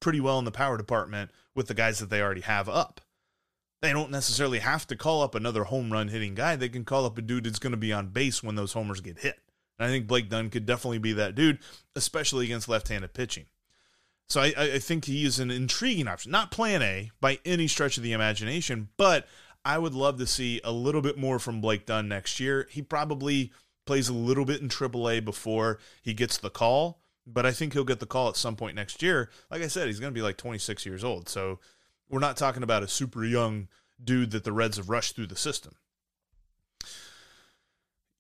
pretty 0.05 0.21
well 0.21 0.39
in 0.39 0.45
the 0.45 0.51
power 0.51 0.77
department 0.77 1.31
with 1.55 1.67
the 1.67 1.73
guys 1.75 1.99
that 1.99 2.11
they 2.11 2.21
already 2.21 2.43
have 2.43 2.69
up. 2.69 3.01
They 3.81 3.91
don't 3.91 4.11
necessarily 4.11 4.59
have 4.59 4.87
to 4.89 4.97
call 4.97 5.23
up 5.23 5.35
another 5.35 5.65
home 5.65 5.91
run 5.91 6.09
hitting 6.09 6.35
guy. 6.35 6.57
They 6.57 6.69
can 6.69 6.85
call 6.85 7.07
up 7.07 7.17
a 7.17 7.23
dude 7.23 7.45
that's 7.45 7.59
going 7.59 7.71
to 7.73 7.79
be 7.79 7.93
on 7.93 8.09
base 8.09 8.43
when 8.43 8.55
those 8.55 8.75
homers 8.75 9.01
get 9.01 9.21
hit. 9.21 9.39
And 9.79 9.87
i 9.87 9.91
think 9.91 10.07
blake 10.07 10.29
dunn 10.29 10.51
could 10.51 10.67
definitely 10.67 10.99
be 10.99 11.15
that 11.15 11.35
dude 11.35 11.59
especially 11.97 12.45
against 12.45 12.69
left-handed 12.69 13.13
pitching 13.13 13.47
so 14.29 14.41
I, 14.41 14.55
I 14.57 14.79
think 14.79 15.05
he 15.05 15.25
is 15.25 15.39
an 15.39 15.51
intriguing 15.51 16.09
option. 16.09 16.33
Not 16.33 16.51
plan 16.51 16.83
A 16.83 17.11
by 17.21 17.39
any 17.45 17.69
stretch 17.69 17.97
of 17.97 18.03
the 18.03 18.13
imagination, 18.13 18.89
but 18.97 19.27
I 19.65 19.79
would 19.79 19.95
love 19.95 20.19
to 20.19 20.27
see 20.27 20.61
a 20.65 20.73
little 20.73 21.03
bit 21.03 21.17
more 21.17 21.39
from 21.39 21.61
Blake 21.61 21.87
Dunn 21.87 22.09
next 22.09 22.41
year. 22.41 22.67
He 22.71 22.83
probably 22.83 23.53
plays 23.87 24.09
a 24.09 24.15
little 24.15 24.45
bit 24.45 24.61
in 24.61 24.69
AAA 24.69 25.25
before 25.25 25.79
he 26.03 26.15
gets 26.15 26.39
the 26.39 26.51
call, 26.51 27.01
but 27.27 27.47
I 27.47 27.53
think 27.53 27.73
he'll 27.73 27.85
get 27.85 28.01
the 28.01 28.07
call 28.07 28.29
at 28.29 28.37
some 28.37 28.57
point 28.57 28.77
next 28.77 29.03
year. 29.03 29.31
Like 29.51 29.63
I 29.63 29.69
said, 29.69 29.87
he's 29.87 30.01
going 30.01 30.13
to 30.13 30.19
be 30.19 30.23
like 30.23 30.37
26 30.37 30.85
years 30.87 31.05
old. 31.05 31.29
So 31.29 31.61
We're 32.09 32.19
not 32.19 32.37
talking 32.37 32.63
about 32.63 32.83
a 32.83 32.89
super 32.89 33.25
young 33.25 33.69
dude 34.03 34.31
that 34.33 34.45
the 34.45 34.53
Reds 34.53 34.77
have 34.77 34.89
rushed 34.91 35.17
through 35.17 35.29
the 35.29 35.37
system. 35.37 35.75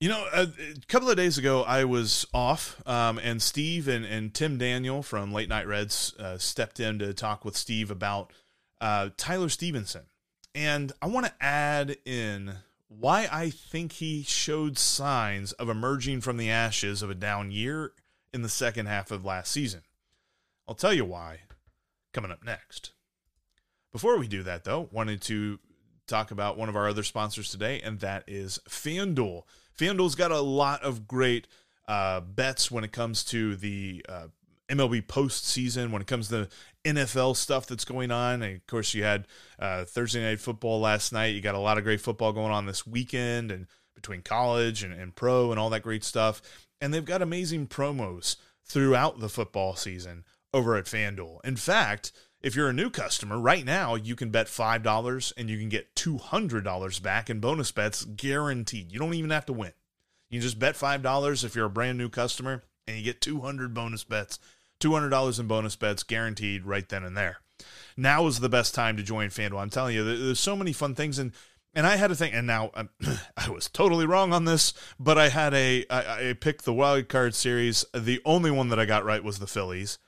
You 0.01 0.09
know, 0.09 0.27
a, 0.35 0.43
a, 0.43 0.75
couple 0.89 1.09
of 1.09 1.17
days 1.17 1.39
ago, 1.39 1.63
I 1.63 1.85
was 1.85 2.27
off, 2.35 2.83
um, 2.87 3.19
and 3.19 3.41
Steve 3.41 3.89
and, 3.89 4.05
and 4.05 4.35
Tim 4.35 4.59
Daniel 4.59 5.03
from 5.03 5.33
Late 5.33 5.49
Night 5.49 5.67
Reds 5.67 6.15
uh, 6.19 6.37
stepped 6.37 6.81
in 6.81 6.99
to 6.99 7.15
talk 7.15 7.45
with 7.45 7.57
Steve 7.57 7.91
about 7.91 8.33
uh, 8.81 9.11
Tyler 9.17 9.49
Stephenson. 9.49 10.03
And 10.55 10.93
I 11.01 11.07
want 11.07 11.27
to 11.27 11.33
add 11.41 11.97
in 12.05 12.57
why 12.89 13.29
I 13.31 13.51
think 13.51 13.93
he 13.93 14.23
showed 14.23 14.79
signs 14.79 15.53
of 15.53 15.69
emerging 15.69 16.21
from 16.21 16.37
the 16.37 16.51
ashes 16.51 17.03
of 17.03 17.11
a 17.11 17.15
down 17.15 17.51
year 17.51 17.93
in 18.33 18.43
the 18.43 18.49
second 18.49 18.87
half 18.87 19.11
of 19.11 19.25
last 19.25 19.51
season. 19.51 19.83
I'll 20.69 20.75
tell 20.75 20.93
you 20.93 21.05
why 21.05 21.41
coming 22.13 22.31
up 22.31 22.45
next. 22.45 22.93
Before 23.93 24.19
we 24.19 24.29
do 24.29 24.43
that, 24.43 24.65
though, 24.65 24.89
wanted 24.93 25.21
to 25.23 25.59
talk 26.07 26.31
about 26.31 26.57
one 26.57 26.69
of 26.69 26.77
our 26.77 26.89
other 26.89 27.03
sponsors 27.03 27.51
today, 27.51 27.81
and 27.81 28.01
that 28.01 28.25
is 28.27 28.59
FanDuel. 28.69 29.43
FanDuel's 29.79 30.15
got 30.15 30.31
a 30.31 30.41
lot 30.41 30.83
of 30.83 31.07
great 31.07 31.49
uh, 31.89 32.21
bets 32.21 32.71
when 32.71 32.85
it 32.85 32.93
comes 32.93 33.25
to 33.25 33.57
the 33.57 34.05
uh, 34.09 34.27
MLB 34.69 35.07
postseason, 35.07 35.91
when 35.91 36.01
it 36.01 36.09
comes 36.09 36.29
to 36.29 36.49
NFL 36.85 37.37
stuff 37.37 37.67
that's 37.67 37.85
going 37.85 38.11
on. 38.11 38.43
And 38.43 38.57
of 38.57 38.67
course, 38.67 38.95
you 38.95 39.03
had 39.05 39.27
uh, 39.59 39.85
Thursday 39.85 40.23
night 40.23 40.41
football 40.41 40.81
last 40.81 41.13
night. 41.13 41.35
You 41.35 41.41
got 41.41 41.55
a 41.55 41.61
lot 41.61 41.79
of 41.79 41.85
great 41.85 42.01
football 42.01 42.33
going 42.33 42.53
on 42.53 42.67
this 42.67 42.87
weekend, 42.87 43.51
and 43.51 43.67
between 43.95 44.23
college 44.23 44.83
and, 44.83 44.93
and 44.93 45.15
pro 45.15 45.51
and 45.51 45.59
all 45.59 45.71
that 45.71 45.83
great 45.83 46.05
stuff. 46.05 46.43
And 46.81 46.93
they've 46.93 47.05
got 47.05 47.23
amazing 47.23 47.69
promos 47.69 48.37
throughout 48.65 49.21
the 49.21 49.29
football 49.29 49.77
season 49.77 50.25
over 50.53 50.77
at 50.77 50.85
FanDuel. 50.85 51.39
In 51.45 51.57
fact, 51.57 52.13
if 52.45 52.55
you're 52.55 52.69
a 52.69 52.75
new 52.75 52.91
customer, 52.91 53.41
right 53.41 53.65
now 53.65 53.95
you 53.95 54.15
can 54.15 54.29
bet 54.29 54.49
$5 54.49 55.33
and 55.37 55.49
you 55.49 55.59
can 55.59 55.71
get 55.71 55.95
$200 55.95 57.03
back 57.03 57.31
in 57.31 57.41
bonus 57.41 57.73
bets 57.73 58.05
guaranteed. 58.05 58.93
You 58.93 58.99
don't 58.99 59.15
even 59.15 59.31
have 59.31 59.47
to 59.47 59.55
win. 59.55 59.73
You 60.29 60.43
just 60.43 60.59
bet 60.59 60.75
$5 60.75 61.45
if 61.45 61.55
you're 61.55 61.65
a 61.65 61.71
brand 61.71 61.97
new 61.97 62.11
customer 62.11 62.63
and 62.87 62.99
you 62.99 63.03
get 63.03 63.23
200 63.23 63.73
bonus 63.73 64.05
bets, 64.05 64.39
$200 64.81 65.41
in 65.41 65.47
bonus 65.47 65.75
bets 65.75 66.03
guaranteed 66.03 66.67
right 66.67 66.87
then 66.87 67.03
and 67.03 67.17
there. 67.17 67.39
Now 67.97 68.27
is 68.27 68.41
the 68.41 68.51
best 68.51 68.75
time 68.75 68.99
to 68.99 69.03
join 69.03 69.31
FanDuel. 69.31 69.63
I'm 69.63 69.71
telling 69.71 69.95
you, 69.95 70.05
there's 70.05 70.39
so 70.39 70.55
many 70.55 70.75
fun 70.75 70.95
things 70.95 71.19
and 71.19 71.33
and 71.77 71.89
I 71.89 71.97
had 71.97 72.07
to 72.07 72.15
think, 72.15 72.33
and 72.37 72.47
now 72.47 72.71
um, 72.75 72.91
I 73.37 73.51
was 73.51 73.69
totally 73.69 74.07
wrong 74.07 74.33
on 74.33 74.45
this, 74.45 74.75
but 75.01 75.19
I 75.19 75.29
had 75.29 75.55
a 75.55 75.85
I, 75.91 76.31
I 76.31 76.33
picked 76.35 76.65
the 76.65 76.73
wild 76.73 77.09
card 77.09 77.35
series. 77.35 77.85
The 77.93 78.21
only 78.25 78.53
one 78.53 78.69
that 78.69 78.79
I 78.79 78.85
got 78.85 79.05
right 79.05 79.25
was 79.25 79.41
the 79.41 79.49
Phillies. 79.49 79.99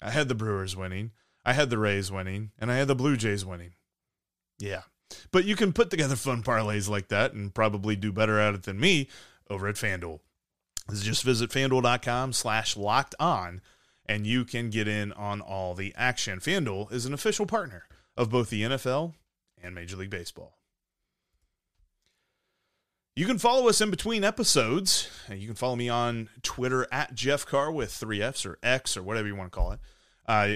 I 0.00 0.10
had 0.10 0.28
the 0.28 0.36
Brewers 0.36 0.76
winning. 0.76 1.10
I 1.46 1.52
had 1.52 1.70
the 1.70 1.78
Rays 1.78 2.10
winning, 2.10 2.50
and 2.58 2.70
I 2.72 2.76
had 2.76 2.88
the 2.88 2.96
Blue 2.96 3.16
Jays 3.16 3.46
winning. 3.46 3.74
Yeah. 4.58 4.82
But 5.30 5.44
you 5.44 5.54
can 5.54 5.72
put 5.72 5.90
together 5.90 6.16
fun 6.16 6.42
parlays 6.42 6.88
like 6.88 7.08
that 7.08 7.32
and 7.32 7.54
probably 7.54 7.94
do 7.94 8.12
better 8.12 8.40
at 8.40 8.54
it 8.54 8.64
than 8.64 8.80
me 8.80 9.08
over 9.48 9.68
at 9.68 9.76
FanDuel. 9.76 10.18
Just 10.92 11.22
visit 11.22 11.50
fanduel.com 11.50 12.32
slash 12.32 12.76
locked 12.76 13.14
on 13.20 13.60
and 14.08 14.26
you 14.26 14.44
can 14.44 14.70
get 14.70 14.88
in 14.88 15.12
on 15.12 15.40
all 15.40 15.74
the 15.74 15.92
action. 15.96 16.38
FanDuel 16.38 16.92
is 16.92 17.06
an 17.06 17.14
official 17.14 17.46
partner 17.46 17.84
of 18.16 18.30
both 18.30 18.50
the 18.50 18.62
NFL 18.62 19.14
and 19.62 19.74
Major 19.74 19.96
League 19.96 20.10
Baseball. 20.10 20.58
You 23.14 23.26
can 23.26 23.38
follow 23.38 23.68
us 23.68 23.80
in 23.80 23.90
between 23.90 24.24
episodes. 24.24 25.08
You 25.30 25.46
can 25.46 25.56
follow 25.56 25.76
me 25.76 25.88
on 25.88 26.28
Twitter 26.42 26.86
at 26.92 27.14
Jeff 27.14 27.46
Carr 27.46 27.72
with 27.72 27.92
three 27.92 28.22
F's 28.22 28.44
or 28.44 28.58
X 28.62 28.96
or 28.96 29.02
whatever 29.02 29.26
you 29.26 29.34
want 29.34 29.50
to 29.50 29.56
call 29.56 29.72
it. 29.72 29.80
Uh, 30.26 30.48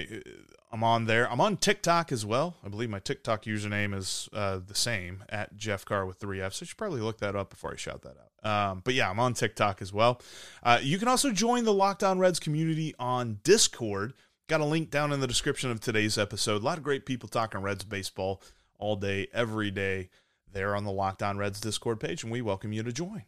I'm 0.71 0.83
on 0.83 1.05
there. 1.05 1.29
I'm 1.29 1.41
on 1.41 1.57
TikTok 1.57 2.11
as 2.11 2.25
well. 2.25 2.55
I 2.65 2.69
believe 2.69 2.89
my 2.89 2.99
TikTok 2.99 3.43
username 3.43 3.93
is 3.93 4.29
uh, 4.31 4.59
the 4.65 4.75
same 4.75 5.23
at 5.29 5.57
Jeff 5.57 5.83
Carr 5.83 6.05
with 6.05 6.17
three 6.17 6.41
F's. 6.41 6.61
I 6.61 6.65
should 6.65 6.77
probably 6.77 7.01
look 7.01 7.19
that 7.19 7.35
up 7.35 7.49
before 7.49 7.73
I 7.73 7.75
shout 7.75 8.03
that 8.03 8.15
out. 8.17 8.71
Um, 8.71 8.81
but 8.83 8.93
yeah, 8.93 9.09
I'm 9.09 9.19
on 9.19 9.33
TikTok 9.33 9.81
as 9.81 9.91
well. 9.91 10.21
Uh, 10.63 10.79
you 10.81 10.97
can 10.97 11.07
also 11.07 11.31
join 11.31 11.65
the 11.65 11.73
Locked 11.73 12.03
On 12.03 12.19
Reds 12.19 12.39
community 12.39 12.95
on 12.97 13.39
Discord. 13.43 14.13
Got 14.47 14.61
a 14.61 14.65
link 14.65 14.89
down 14.89 15.11
in 15.11 15.19
the 15.19 15.27
description 15.27 15.71
of 15.71 15.79
today's 15.79 16.17
episode. 16.17 16.61
A 16.61 16.65
lot 16.65 16.77
of 16.77 16.83
great 16.83 17.05
people 17.05 17.29
talking 17.29 17.61
Reds 17.61 17.83
baseball 17.83 18.41
all 18.79 18.95
day, 18.95 19.27
every 19.33 19.71
day 19.71 20.09
there 20.51 20.75
on 20.75 20.83
the 20.83 20.91
Locked 20.91 21.21
On 21.21 21.37
Reds 21.37 21.61
Discord 21.61 21.99
page, 21.99 22.23
and 22.23 22.31
we 22.31 22.41
welcome 22.41 22.73
you 22.73 22.83
to 22.83 22.91
join. 22.91 23.23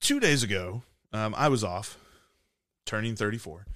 Two 0.00 0.18
days 0.18 0.42
ago, 0.42 0.82
um, 1.12 1.34
I 1.36 1.48
was 1.48 1.62
off, 1.62 1.96
turning 2.84 3.16
34, 3.16 3.66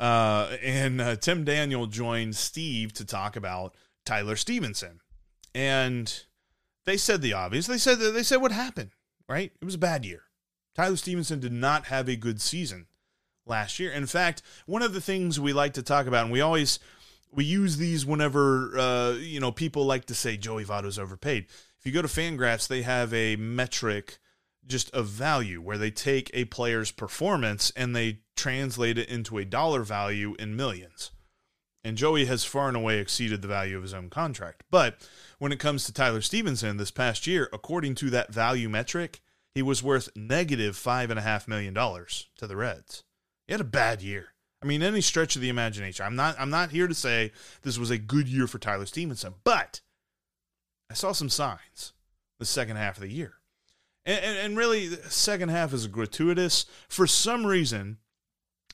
uh, 0.00 0.56
and 0.62 1.00
uh, 1.00 1.16
Tim 1.16 1.44
Daniel 1.44 1.86
joined 1.86 2.36
Steve 2.36 2.92
to 2.94 3.04
talk 3.04 3.36
about 3.36 3.74
Tyler 4.04 4.36
Stephenson. 4.36 5.00
and 5.54 6.24
they 6.84 6.96
said 6.96 7.22
the 7.22 7.32
obvious. 7.32 7.66
They 7.66 7.78
said 7.78 7.98
they 8.00 8.22
said 8.22 8.40
what 8.42 8.52
happened. 8.52 8.90
Right, 9.28 9.52
it 9.60 9.64
was 9.64 9.76
a 9.76 9.78
bad 9.78 10.04
year. 10.04 10.24
Tyler 10.74 10.96
Stephenson 10.96 11.40
did 11.40 11.52
not 11.52 11.86
have 11.86 12.08
a 12.08 12.16
good 12.16 12.40
season 12.40 12.86
last 13.46 13.78
year. 13.78 13.92
In 13.92 14.06
fact, 14.06 14.42
one 14.66 14.82
of 14.82 14.92
the 14.92 15.00
things 15.00 15.38
we 15.38 15.52
like 15.52 15.74
to 15.74 15.82
talk 15.82 16.06
about, 16.06 16.24
and 16.24 16.32
we 16.32 16.40
always 16.40 16.78
we 17.30 17.44
use 17.44 17.76
these 17.76 18.04
whenever 18.04 18.76
uh, 18.78 19.12
you 19.12 19.40
know 19.40 19.52
people 19.52 19.84
like 19.84 20.06
to 20.06 20.14
say 20.14 20.36
Joey 20.36 20.64
Votto's 20.64 20.98
overpaid. 20.98 21.46
If 21.78 21.86
you 21.86 21.92
go 21.92 22.02
to 22.02 22.08
Fangraphs, 22.08 22.68
they 22.68 22.82
have 22.82 23.12
a 23.14 23.36
metric 23.36 24.18
just 24.66 24.90
of 24.94 25.06
value 25.06 25.60
where 25.60 25.78
they 25.78 25.90
take 25.90 26.30
a 26.32 26.44
player's 26.46 26.90
performance 26.90 27.72
and 27.76 27.94
they 27.94 28.20
translate 28.36 28.98
it 28.98 29.08
into 29.08 29.38
a 29.38 29.44
dollar 29.44 29.82
value 29.82 30.34
in 30.38 30.56
millions. 30.56 31.10
And 31.84 31.96
Joey 31.96 32.26
has 32.26 32.44
far 32.44 32.68
and 32.68 32.76
away 32.76 32.98
exceeded 32.98 33.42
the 33.42 33.48
value 33.48 33.76
of 33.76 33.82
his 33.82 33.94
own 33.94 34.08
contract. 34.08 34.62
But 34.70 35.08
when 35.38 35.50
it 35.50 35.58
comes 35.58 35.84
to 35.84 35.92
Tyler 35.92 36.20
Stephenson 36.20 36.76
this 36.76 36.92
past 36.92 37.26
year, 37.26 37.48
according 37.52 37.96
to 37.96 38.10
that 38.10 38.32
value 38.32 38.68
metric, 38.68 39.20
he 39.54 39.62
was 39.62 39.82
worth 39.82 40.08
negative 40.14 40.76
five 40.76 41.10
and 41.10 41.18
a 41.18 41.22
half 41.22 41.48
million 41.48 41.74
dollars 41.74 42.28
to 42.36 42.46
the 42.46 42.56
Reds. 42.56 43.02
He 43.46 43.52
had 43.52 43.60
a 43.60 43.64
bad 43.64 44.00
year. 44.00 44.28
I 44.62 44.66
mean, 44.66 44.82
any 44.82 45.00
stretch 45.00 45.34
of 45.34 45.42
the 45.42 45.48
imagination. 45.48 46.06
I'm 46.06 46.14
not 46.14 46.36
I'm 46.38 46.50
not 46.50 46.70
here 46.70 46.86
to 46.86 46.94
say 46.94 47.32
this 47.62 47.78
was 47.78 47.90
a 47.90 47.98
good 47.98 48.28
year 48.28 48.46
for 48.46 48.58
Tyler 48.58 48.86
Stephenson, 48.86 49.34
but 49.42 49.80
I 50.88 50.94
saw 50.94 51.10
some 51.12 51.28
signs 51.28 51.92
the 52.38 52.46
second 52.46 52.76
half 52.76 52.96
of 52.96 53.02
the 53.02 53.10
year. 53.10 53.34
And, 54.04 54.24
and, 54.24 54.38
and 54.38 54.56
really, 54.56 54.88
the 54.88 55.10
second 55.10 55.50
half 55.50 55.72
is 55.72 55.86
gratuitous. 55.86 56.66
For 56.88 57.06
some 57.06 57.46
reason, 57.46 57.98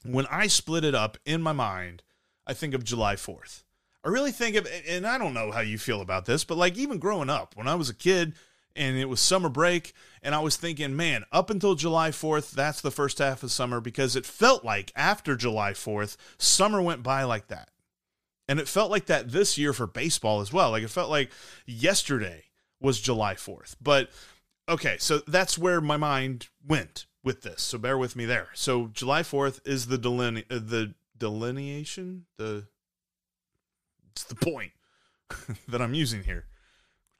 when 0.04 0.26
I 0.26 0.46
split 0.46 0.84
it 0.84 0.94
up 0.94 1.18
in 1.24 1.42
my 1.42 1.52
mind, 1.52 2.02
I 2.46 2.54
think 2.54 2.74
of 2.74 2.84
July 2.84 3.16
4th. 3.16 3.64
I 4.04 4.08
really 4.08 4.32
think 4.32 4.56
of, 4.56 4.66
and 4.88 5.06
I 5.06 5.18
don't 5.18 5.34
know 5.34 5.50
how 5.50 5.60
you 5.60 5.76
feel 5.76 6.00
about 6.00 6.24
this, 6.24 6.44
but 6.44 6.56
like 6.56 6.76
even 6.78 6.98
growing 6.98 7.28
up, 7.28 7.56
when 7.56 7.68
I 7.68 7.74
was 7.74 7.90
a 7.90 7.94
kid, 7.94 8.34
and 8.78 8.96
it 8.96 9.08
was 9.08 9.20
summer 9.20 9.48
break 9.48 9.92
and 10.22 10.34
I 10.34 10.40
was 10.40 10.56
thinking, 10.56 10.96
man, 10.96 11.24
up 11.32 11.50
until 11.50 11.74
July 11.74 12.10
4th, 12.10 12.52
that's 12.52 12.80
the 12.80 12.90
first 12.90 13.18
half 13.18 13.42
of 13.42 13.50
summer 13.50 13.80
because 13.80 14.16
it 14.16 14.24
felt 14.24 14.64
like 14.64 14.92
after 14.96 15.36
July 15.36 15.72
4th, 15.72 16.16
summer 16.38 16.80
went 16.80 17.02
by 17.02 17.24
like 17.24 17.48
that. 17.48 17.70
And 18.48 18.58
it 18.58 18.68
felt 18.68 18.90
like 18.90 19.06
that 19.06 19.30
this 19.30 19.58
year 19.58 19.72
for 19.72 19.86
baseball 19.86 20.40
as 20.40 20.52
well. 20.52 20.70
Like 20.70 20.84
it 20.84 20.90
felt 20.90 21.10
like 21.10 21.30
yesterday 21.66 22.44
was 22.80 23.00
July 23.00 23.34
4th. 23.34 23.76
But 23.80 24.10
okay, 24.68 24.96
so 24.98 25.18
that's 25.26 25.58
where 25.58 25.80
my 25.80 25.96
mind 25.96 26.48
went 26.66 27.06
with 27.24 27.42
this. 27.42 27.62
So 27.62 27.78
bear 27.78 27.98
with 27.98 28.16
me 28.16 28.24
there. 28.24 28.48
So 28.54 28.88
July 28.88 29.22
4th 29.22 29.60
is 29.66 29.86
the 29.86 29.98
deline- 29.98 30.44
uh, 30.50 30.60
the 30.60 30.94
delineation, 31.16 32.26
the 32.36 32.66
it's 34.12 34.24
the 34.24 34.34
point 34.34 34.72
that 35.68 35.80
I'm 35.80 35.94
using 35.94 36.24
here 36.24 36.46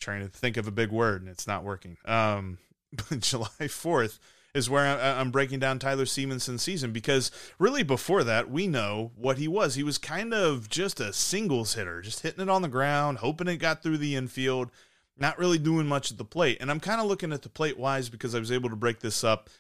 trying 0.00 0.20
to 0.20 0.28
think 0.28 0.56
of 0.56 0.66
a 0.66 0.72
big 0.72 0.90
word 0.90 1.22
and 1.22 1.30
it's 1.30 1.46
not 1.46 1.64
working. 1.64 1.96
Um, 2.04 2.58
July 3.18 3.48
4th 3.60 4.18
is 4.54 4.70
where 4.70 4.84
I, 4.84 5.20
am 5.20 5.30
breaking 5.30 5.58
down 5.58 5.78
Tyler 5.78 6.06
Stephenson's 6.06 6.62
season 6.62 6.92
because 6.92 7.30
really 7.58 7.82
before 7.82 8.24
that, 8.24 8.50
we 8.50 8.66
know 8.66 9.12
what 9.14 9.38
he 9.38 9.46
was. 9.46 9.74
He 9.74 9.82
was 9.82 9.98
kind 9.98 10.32
of 10.32 10.68
just 10.68 11.00
a 11.00 11.12
singles 11.12 11.74
hitter, 11.74 12.00
just 12.00 12.22
hitting 12.22 12.42
it 12.42 12.48
on 12.48 12.62
the 12.62 12.68
ground, 12.68 13.18
hoping 13.18 13.48
it 13.48 13.56
got 13.56 13.82
through 13.82 13.98
the 13.98 14.16
infield, 14.16 14.70
not 15.18 15.38
really 15.38 15.58
doing 15.58 15.86
much 15.86 16.10
at 16.10 16.18
the 16.18 16.24
plate. 16.24 16.58
And 16.60 16.70
I'm 16.70 16.80
kind 16.80 17.00
of 17.00 17.06
looking 17.06 17.32
at 17.32 17.42
the 17.42 17.48
plate 17.48 17.78
wise 17.78 18.08
because 18.08 18.34
I 18.34 18.38
was 18.38 18.52
able 18.52 18.70
to 18.70 18.76
break 18.76 19.00
this 19.00 19.24
up 19.24 19.50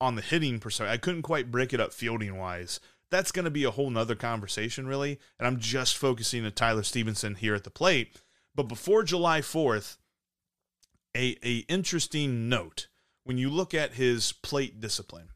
on 0.00 0.16
the 0.16 0.22
hitting 0.22 0.58
perspective. 0.58 0.92
I 0.92 0.96
couldn't 0.96 1.22
quite 1.22 1.50
break 1.50 1.72
it 1.72 1.80
up 1.80 1.92
fielding 1.92 2.36
wise. 2.36 2.80
That's 3.10 3.32
going 3.32 3.44
to 3.44 3.50
be 3.50 3.64
a 3.64 3.70
whole 3.70 3.90
nother 3.90 4.14
conversation, 4.14 4.86
really. 4.86 5.20
And 5.38 5.46
I'm 5.46 5.58
just 5.58 5.96
focusing 5.96 6.44
on 6.44 6.52
Tyler 6.52 6.82
Stephenson 6.82 7.34
here 7.34 7.54
at 7.54 7.64
the 7.64 7.70
plate 7.70 8.16
but 8.54 8.68
before 8.68 9.02
July 9.02 9.40
4th, 9.40 9.96
a, 11.16 11.36
a 11.42 11.58
interesting 11.68 12.48
note 12.48 12.88
when 13.24 13.38
you 13.38 13.48
look 13.50 13.72
at 13.72 13.94
his 13.94 14.32
plate 14.32 14.80
discipline, 14.80 15.28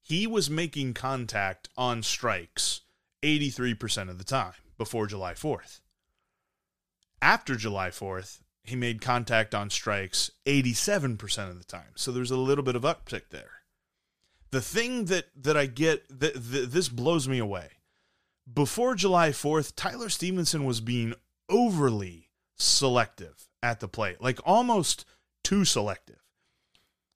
he 0.00 0.26
was 0.26 0.50
making 0.50 0.94
contact 0.94 1.68
on 1.76 2.02
strikes 2.02 2.82
83% 3.22 4.10
of 4.10 4.18
the 4.18 4.24
time 4.24 4.54
before 4.76 5.06
July 5.06 5.34
4th. 5.34 5.80
After 7.22 7.56
July 7.56 7.90
4th, 7.90 8.40
he 8.64 8.76
made 8.76 9.00
contact 9.00 9.54
on 9.54 9.70
strikes 9.70 10.30
87% 10.46 11.50
of 11.50 11.58
the 11.58 11.64
time. 11.64 11.92
So 11.94 12.10
there's 12.10 12.30
a 12.30 12.36
little 12.36 12.64
bit 12.64 12.76
of 12.76 12.82
uptick 12.82 13.28
there. 13.30 13.50
The 14.50 14.60
thing 14.60 15.06
that 15.06 15.26
that 15.36 15.56
I 15.56 15.66
get 15.66 16.06
that, 16.20 16.34
this 16.36 16.88
blows 16.88 17.28
me 17.28 17.38
away 17.38 17.70
before 18.52 18.94
July 18.94 19.30
4th, 19.30 19.72
Tyler 19.74 20.08
Stephenson 20.08 20.64
was 20.64 20.80
being 20.80 21.14
overly 21.48 22.30
selective 22.56 23.48
at 23.62 23.80
the 23.80 23.88
plate, 23.88 24.20
like 24.20 24.38
almost 24.44 25.04
too 25.42 25.64
selective. 25.64 26.20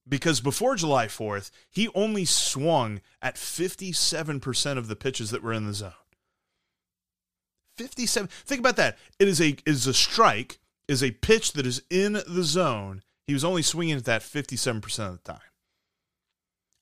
Because 0.08 0.40
before 0.40 0.74
July 0.74 1.06
4th, 1.06 1.50
he 1.70 1.88
only 1.94 2.24
swung 2.24 3.02
at 3.20 3.34
57% 3.34 4.78
of 4.78 4.88
the 4.88 4.96
pitches 4.96 5.30
that 5.30 5.42
were 5.42 5.52
in 5.52 5.66
the 5.66 5.74
zone. 5.74 5.92
57. 7.76 8.28
Think 8.46 8.60
about 8.60 8.76
that. 8.76 8.96
It 9.18 9.28
is 9.28 9.40
a 9.40 9.56
is 9.66 9.86
a 9.86 9.94
strike, 9.94 10.58
is 10.88 11.02
a 11.02 11.10
pitch 11.12 11.52
that 11.52 11.66
is 11.66 11.82
in 11.90 12.14
the 12.14 12.42
zone. 12.42 13.02
He 13.26 13.34
was 13.34 13.44
only 13.44 13.62
swinging 13.62 13.96
at 13.96 14.06
that 14.06 14.22
57% 14.22 14.84
of 15.06 15.22
the 15.22 15.32
time. 15.32 15.40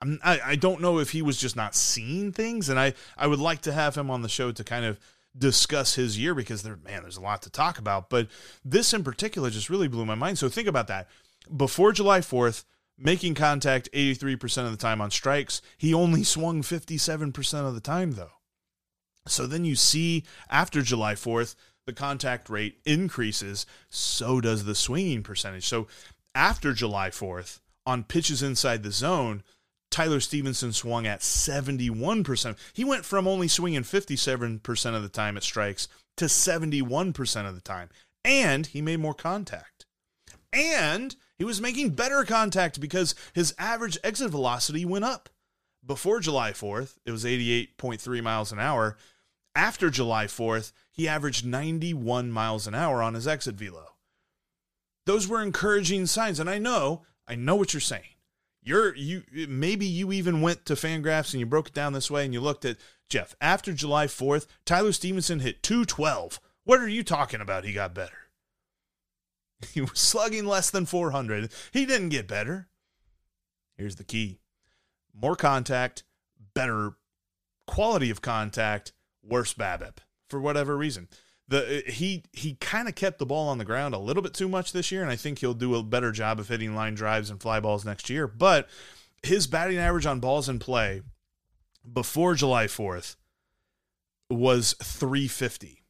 I'm, 0.01 0.21
I, 0.23 0.41
I 0.45 0.57
don't 0.57 0.81
know 0.81 0.99
if 0.99 1.11
he 1.11 1.23
was 1.23 1.39
just 1.39 1.57
not 1.57 1.75
seeing 1.75 2.31
things, 2.33 2.69
and 2.69 2.79
I, 2.79 2.95
I 3.17 3.27
would 3.27 3.41
like 3.41 3.63
to 3.63 3.73
have 3.73 3.97
him 3.97 4.11
on 4.11 4.23
the 4.23 4.29
show 4.29 4.53
to 4.53 4.65
kind 4.65 4.85
of 4.85 5.01
discuss 5.37 5.95
his 5.95 6.19
year 6.19 6.35
because 6.35 6.63
there, 6.63 6.79
man, 6.85 7.03
there's 7.03 7.17
a 7.17 7.23
lot 7.23 7.43
to 7.43 7.51
talk 7.51 7.79
about. 7.79 8.09
But 8.09 8.29
this 8.65 8.95
in 8.95 9.05
particular 9.05 9.51
just 9.51 9.71
really 9.71 9.89
blew 9.89 10.07
my 10.07 10.15
mind. 10.15 10.39
So 10.39 10.49
think 10.49 10.69
about 10.69 10.89
that. 10.89 11.09
Before 11.55 11.93
July 11.93 12.21
4th, 12.21 12.65
making 12.99 13.35
contact 13.35 13.89
83% 13.93 14.65
of 14.65 14.71
the 14.71 14.77
time 14.77 15.01
on 15.01 15.11
strikes, 15.11 15.61
he 15.77 15.93
only 15.93 16.25
swung 16.25 16.63
57% 16.63 17.67
of 17.67 17.75
the 17.75 17.81
time, 17.81 18.13
though. 18.13 18.33
So 19.29 19.47
then 19.47 19.65
you 19.65 19.75
see 19.75 20.25
after 20.49 20.83
July 20.83 21.15
4th, 21.15 21.57
the 21.87 21.93
contact 21.93 22.51
rate 22.51 22.79
increases, 22.85 23.65
so 23.89 24.41
does 24.41 24.65
the 24.65 24.75
swinging 24.75 25.23
percentage. 25.23 25.67
So 25.67 25.87
after 26.35 26.73
July 26.73 27.11
4th, 27.11 27.61
on 27.87 28.05
pitches 28.05 28.43
inside 28.43 28.83
the 28.83 28.91
zone, 28.91 29.43
Tyler 29.91 30.21
Stephenson 30.21 30.73
swung 30.73 31.07
at 31.07 31.21
71%. 31.21 32.57
He 32.75 32.85
went 32.85 33.05
from 33.05 33.27
only 33.27 33.49
swinging 33.49 33.83
57% 33.83 34.95
of 34.95 35.03
the 35.03 35.09
time 35.09 35.37
at 35.37 35.43
strikes 35.43 35.89
to 36.17 36.27
71% 36.27 37.49
of 37.49 37.55
the 37.55 37.61
time. 37.61 37.89
And 38.25 38.67
he 38.67 38.83
made 38.83 38.99
more 38.99 39.15
contact. 39.15 39.87
And 40.53 41.15
he 41.39 41.45
was 41.45 41.61
making 41.61 41.91
better 41.91 42.25
contact 42.25 42.81
because 42.81 43.15
his 43.33 43.55
average 43.59 43.99
exit 44.03 44.31
velocity 44.31 44.85
went 44.85 45.05
up. 45.05 45.29
Before 45.85 46.19
July 46.19 46.51
4th, 46.51 46.97
it 47.07 47.13
was 47.13 47.25
88.3 47.25 48.23
miles 48.23 48.51
an 48.51 48.59
hour. 48.59 48.97
After 49.57 49.91
July 49.91 50.27
4th, 50.27 50.73
he 50.93 51.09
averaged 51.09 51.45
91 51.45 52.31
miles 52.31 52.67
an 52.67 52.75
hour 52.75 53.03
on 53.03 53.15
his 53.15 53.27
exit 53.27 53.57
velo. 53.57 53.95
Those 55.07 55.27
were 55.27 55.43
encouraging 55.43 56.07
signs. 56.07 56.39
And 56.39 56.49
I 56.49 56.59
know, 56.59 57.03
I 57.27 57.35
know 57.35 57.57
what 57.57 57.73
you're 57.73 57.81
saying 57.81 58.17
you're 58.67 58.95
you 58.97 59.23
maybe 59.49 59.87
you 59.87 60.13
even 60.13 60.43
went 60.43 60.67
to 60.67 60.75
Fangraphs 60.75 61.33
and 61.33 61.41
you 61.41 61.47
broke 61.47 61.69
it 61.69 61.75
down 61.75 61.93
this 61.93 62.11
way 62.11 62.25
and 62.25 62.35
you 62.35 62.41
looked 62.41 62.65
at 62.65 62.77
Jeff 63.09 63.37
after 63.41 63.73
July 63.73 64.09
4th, 64.09 64.47
Tyler 64.67 64.93
Stephenson 64.93 65.39
hit 65.39 65.63
212. 65.63 66.41
What 66.65 66.81
are 66.81 66.89
you 66.89 67.05
talking 67.05 67.41
about? 67.41 67.65
He 67.65 67.73
got 67.73 67.95
better. 67.95 68.19
He 69.73 69.81
was 69.81 69.99
slugging 69.99 70.45
less 70.45 70.69
than 70.69 70.85
400. 70.85 71.51
He 71.73 71.87
didn't 71.87 72.11
get 72.11 72.29
better. 72.29 72.69
Here's 73.79 73.97
the 73.97 74.05
key. 74.05 74.41
More 75.15 75.35
contact, 75.35 76.03
better 76.53 76.97
quality 77.67 78.11
of 78.11 78.21
contact, 78.21 78.93
worse 79.27 79.55
BABIP 79.55 79.99
for 80.29 80.41
whatever 80.41 80.77
reason 80.77 81.09
the 81.49 81.83
he 81.87 82.25
he 82.33 82.55
kind 82.55 82.89
of 82.89 82.95
kept 82.95 83.19
the 83.19 83.27
ball 83.27 83.49
on 83.49 83.59
the 83.59 83.65
ground 83.65 83.95
a 83.95 83.99
little 83.99 84.23
bit 84.23 84.35
too 84.35 84.49
much 84.49 84.73
this 84.73 84.91
year, 84.91 85.03
and 85.03 85.11
I 85.11 85.17
think 85.17 85.39
he'll 85.39 85.55
do 85.55 85.75
a 85.75 85.83
better 85.83 86.13
job 86.13 86.41
of 86.41 86.49
hitting 86.49 86.75
line 86.75 86.95
drives 86.95 87.31
and 87.31 87.41
fly 87.41 87.61
balls 87.61 87.85
next 87.85 88.11
year. 88.11 88.27
But 88.27 88.69
his 89.23 89.47
batting 89.47 89.79
average 89.79 90.07
on 90.07 90.21
balls 90.21 90.49
in 90.49 90.59
play 90.59 91.03
before 91.91 92.35
July 92.35 92.67
4th 92.67 93.17
was 94.29 94.75
350. 94.83 95.85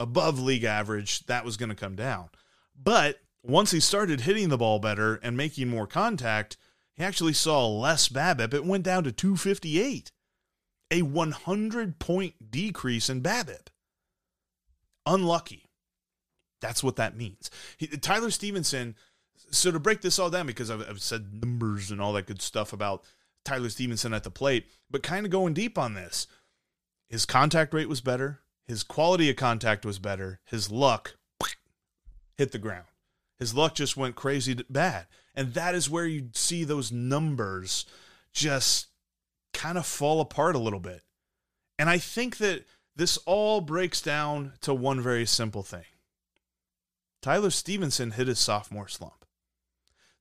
Above 0.00 0.38
league 0.38 0.64
average, 0.64 1.24
that 1.26 1.44
was 1.44 1.56
going 1.56 1.68
to 1.70 1.74
come 1.74 1.94
down. 1.94 2.28
But 2.76 3.20
once 3.42 3.70
he 3.70 3.80
started 3.80 4.22
hitting 4.22 4.48
the 4.48 4.58
ball 4.58 4.80
better 4.80 5.16
and 5.22 5.36
making 5.36 5.68
more 5.68 5.86
contact, 5.86 6.56
he 6.94 7.02
actually 7.02 7.32
saw 7.32 7.66
less 7.66 8.08
BABIP. 8.08 8.52
It 8.52 8.66
went 8.66 8.84
down 8.84 9.04
to 9.04 9.12
258, 9.12 10.10
a 10.94 11.02
100 11.02 11.98
point 11.98 12.50
decrease 12.50 13.10
in 13.10 13.20
BABIP. 13.20 13.66
unlucky. 15.04 15.68
That's 16.60 16.82
what 16.82 16.96
that 16.96 17.16
means. 17.16 17.50
He, 17.76 17.88
Tyler 17.88 18.30
Stephenson. 18.30 18.94
So 19.50 19.70
to 19.70 19.78
break 19.78 20.00
this 20.00 20.18
all 20.18 20.30
down, 20.30 20.46
because 20.46 20.70
I've, 20.70 20.88
I've 20.88 21.02
said 21.02 21.42
numbers 21.42 21.90
and 21.90 22.00
all 22.00 22.14
that 22.14 22.26
good 22.26 22.40
stuff 22.40 22.72
about 22.72 23.04
Tyler 23.44 23.68
Stephenson 23.68 24.14
at 24.14 24.24
the 24.24 24.30
plate, 24.30 24.66
but 24.90 25.02
kind 25.02 25.26
of 25.26 25.32
going 25.32 25.52
deep 25.52 25.76
on 25.76 25.94
this, 25.94 26.26
his 27.08 27.26
contact 27.26 27.74
rate 27.74 27.88
was 27.88 28.00
better. 28.00 28.40
His 28.66 28.82
quality 28.82 29.28
of 29.28 29.36
contact 29.36 29.84
was 29.84 29.98
better. 29.98 30.40
His 30.46 30.70
luck 30.70 31.16
hit 32.38 32.52
the 32.52 32.58
ground. 32.58 32.86
His 33.38 33.54
luck 33.54 33.74
just 33.74 33.96
went 33.96 34.14
crazy 34.14 34.56
bad. 34.70 35.06
And 35.34 35.52
that 35.54 35.74
is 35.74 35.90
where 35.90 36.06
you 36.06 36.30
see 36.32 36.64
those 36.64 36.90
numbers 36.90 37.84
just 38.32 38.86
kind 39.54 39.78
of 39.78 39.86
fall 39.86 40.20
apart 40.20 40.54
a 40.54 40.58
little 40.58 40.80
bit. 40.80 41.02
And 41.78 41.88
I 41.88 41.98
think 41.98 42.36
that 42.38 42.64
this 42.96 43.16
all 43.18 43.60
breaks 43.60 44.00
down 44.00 44.52
to 44.60 44.74
one 44.74 45.00
very 45.00 45.26
simple 45.26 45.62
thing 45.62 45.84
Tyler 47.22 47.50
Stephenson 47.50 48.12
hit 48.12 48.28
his 48.28 48.38
sophomore 48.38 48.88
slump. 48.88 49.24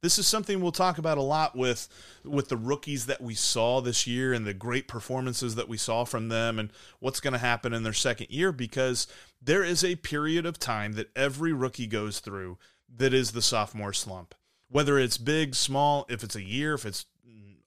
This 0.02 0.20
is 0.20 0.28
something 0.28 0.60
we'll 0.60 0.74
talk 0.74 0.98
about 0.98 1.18
a 1.18 1.22
lot 1.22 1.56
with 1.56 1.88
with 2.26 2.50
the 2.50 2.58
rookies 2.58 3.06
that 3.06 3.22
we 3.22 3.36
saw 3.36 3.80
this 3.80 4.06
year 4.06 4.34
and 4.34 4.46
the 4.46 4.54
great 4.54 4.88
performances 4.88 5.56
that 5.56 5.70
we 5.70 5.78
saw 5.78 6.04
from 6.04 6.28
them 6.28 6.60
and 6.60 6.72
what's 7.00 7.22
going 7.22 7.32
to 7.32 7.40
happen 7.40 7.74
in 7.74 7.84
their 7.84 7.94
second 7.94 8.30
year 8.30 8.52
because 8.52 9.08
there 9.42 9.64
is 9.64 9.84
a 9.84 9.96
period 9.96 10.46
of 10.46 10.60
time 10.60 10.94
that 10.94 11.10
every 11.16 11.54
rookie 11.54 11.88
goes 11.88 12.20
through 12.20 12.58
that 12.94 13.14
is 13.14 13.32
the 13.32 13.42
sophomore 13.42 13.94
slump. 13.94 14.36
Whether 14.70 15.00
it's 15.00 15.18
big, 15.18 15.56
small, 15.56 16.06
if 16.10 16.24
it's 16.24 16.36
a 16.36 16.44
year, 16.44 16.74
if 16.74 16.86
it's 16.86 17.06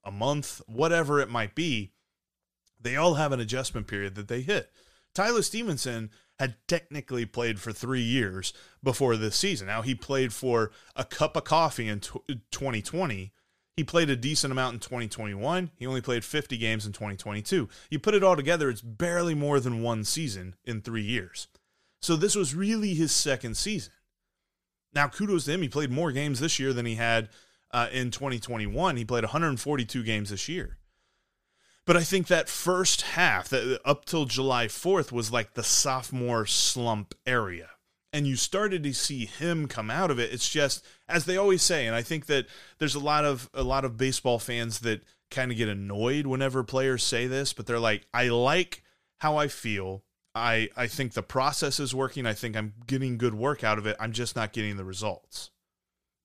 a 0.07 0.11
month, 0.11 0.61
whatever 0.67 1.19
it 1.19 1.29
might 1.29 1.53
be, 1.53 1.91
they 2.79 2.95
all 2.95 3.15
have 3.15 3.33
an 3.33 3.39
adjustment 3.39 3.87
period 3.87 4.15
that 4.15 4.29
they 4.29 4.41
hit. 4.41 4.71
Tyler 5.13 5.41
Stephenson 5.41 6.11
had 6.39 6.55
technically 6.67 7.25
played 7.25 7.59
for 7.59 7.73
three 7.73 8.01
years 8.01 8.53
before 8.83 9.17
this 9.17 9.35
season. 9.35 9.67
Now, 9.67 9.81
he 9.81 9.95
played 9.95 10.31
for 10.31 10.71
a 10.95 11.03
cup 11.03 11.35
of 11.35 11.43
coffee 11.43 11.87
in 11.87 11.99
2020. 11.99 13.33
He 13.75 13.83
played 13.83 14.09
a 14.09 14.15
decent 14.15 14.51
amount 14.51 14.75
in 14.75 14.79
2021. 14.79 15.71
He 15.75 15.85
only 15.85 16.01
played 16.01 16.23
50 16.23 16.57
games 16.57 16.85
in 16.85 16.93
2022. 16.93 17.67
You 17.89 17.99
put 17.99 18.13
it 18.13 18.23
all 18.23 18.35
together, 18.35 18.69
it's 18.69 18.81
barely 18.81 19.35
more 19.35 19.59
than 19.59 19.81
one 19.81 20.03
season 20.03 20.55
in 20.63 20.81
three 20.81 21.03
years. 21.03 21.47
So 22.01 22.15
this 22.15 22.35
was 22.35 22.55
really 22.55 22.93
his 22.93 23.11
second 23.11 23.57
season. 23.57 23.93
Now, 24.93 25.07
kudos 25.07 25.45
to 25.45 25.51
him. 25.53 25.63
He 25.63 25.69
played 25.69 25.91
more 25.91 26.11
games 26.11 26.39
this 26.39 26.59
year 26.59 26.73
than 26.73 26.85
he 26.85 26.95
had 26.95 27.29
uh, 27.71 27.87
in 27.91 28.11
2021. 28.11 28.97
He 28.97 29.05
played 29.05 29.23
142 29.23 30.03
games 30.03 30.29
this 30.29 30.47
year. 30.47 30.77
But 31.85 31.95
I 31.95 32.03
think 32.03 32.27
that 32.27 32.49
first 32.49 33.01
half, 33.01 33.47
that 33.49 33.79
up 33.85 34.03
till 34.03 34.25
July 34.25 34.67
4th, 34.67 35.11
was 35.11 35.31
like 35.31 35.53
the 35.53 35.63
sophomore 35.63 36.45
slump 36.45 37.15
area. 37.25 37.69
And 38.11 38.27
you 38.27 38.35
started 38.35 38.83
to 38.83 38.93
see 38.93 39.25
him 39.25 39.67
come 39.67 39.89
out 39.89 40.11
of 40.11 40.19
it. 40.19 40.33
It's 40.33 40.49
just 40.49 40.85
as 41.07 41.25
they 41.25 41.37
always 41.37 41.61
say, 41.61 41.87
and 41.87 41.95
I 41.95 42.01
think 42.01 42.25
that 42.25 42.47
there's 42.77 42.95
a 42.95 42.99
lot 42.99 43.25
of 43.25 43.49
a 43.53 43.63
lot 43.63 43.85
of 43.85 43.97
baseball 43.97 44.39
fans 44.39 44.79
that 44.79 45.01
kind 45.29 45.51
of 45.51 45.57
get 45.57 45.69
annoyed 45.69 46.25
whenever 46.25 46.63
players 46.63 47.03
say 47.03 47.27
this, 47.27 47.53
but 47.53 47.67
they're 47.67 47.79
like, 47.79 48.07
I 48.13 48.29
like 48.29 48.83
how 49.19 49.37
I 49.37 49.47
feel. 49.47 50.03
I 50.33 50.69
I 50.75 50.87
think 50.87 51.13
the 51.13 51.23
process 51.23 51.79
is 51.79 51.95
working. 51.95 52.25
I 52.25 52.33
think 52.33 52.55
I'm 52.55 52.73
getting 52.85 53.17
good 53.17 53.33
work 53.33 53.63
out 53.63 53.77
of 53.77 53.85
it. 53.85 53.95
I'm 53.99 54.11
just 54.11 54.35
not 54.35 54.53
getting 54.53 54.77
the 54.77 54.85
results. 54.85 55.51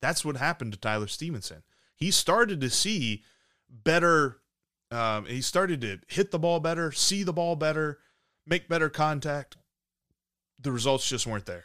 That's 0.03 0.25
what 0.25 0.37
happened 0.37 0.73
to 0.73 0.79
Tyler 0.79 1.07
Stephenson. 1.07 1.63
He 1.97 2.11
started 2.11 2.61
to 2.61 2.69
see 2.69 3.23
better 3.71 4.43
um, 4.93 5.25
he 5.25 5.41
started 5.41 5.81
to 5.81 6.01
hit 6.07 6.33
the 6.33 6.39
ball 6.39 6.61
better, 6.61 6.93
see 6.93 7.23
the 7.23 7.33
ball 7.33 7.57
better, 7.57 7.99
make 8.47 8.69
better 8.69 8.91
contact. 8.91 9.57
The 10.61 10.71
results 10.71 11.09
just 11.09 11.27
weren't 11.27 11.47
there. 11.47 11.65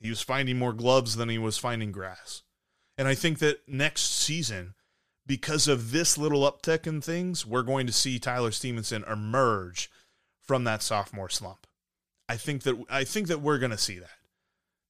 He 0.00 0.10
was 0.10 0.22
finding 0.22 0.58
more 0.58 0.72
gloves 0.72 1.16
than 1.16 1.28
he 1.28 1.38
was 1.38 1.58
finding 1.58 1.90
grass. 1.90 2.42
And 2.96 3.08
I 3.08 3.16
think 3.16 3.40
that 3.40 3.68
next 3.68 4.14
season, 4.14 4.74
because 5.26 5.66
of 5.66 5.90
this 5.90 6.16
little 6.16 6.50
uptick 6.50 6.86
in 6.86 7.00
things, 7.00 7.44
we're 7.44 7.62
going 7.62 7.88
to 7.88 7.92
see 7.92 8.20
Tyler 8.20 8.52
Stephenson 8.52 9.04
emerge 9.10 9.90
from 10.40 10.62
that 10.64 10.82
sophomore 10.82 11.28
slump. 11.28 11.66
I 12.28 12.36
think 12.36 12.62
that 12.62 12.76
I 12.88 13.02
think 13.02 13.26
that 13.26 13.40
we're 13.40 13.58
going 13.58 13.72
to 13.72 13.78
see 13.78 13.98
that. 13.98 14.10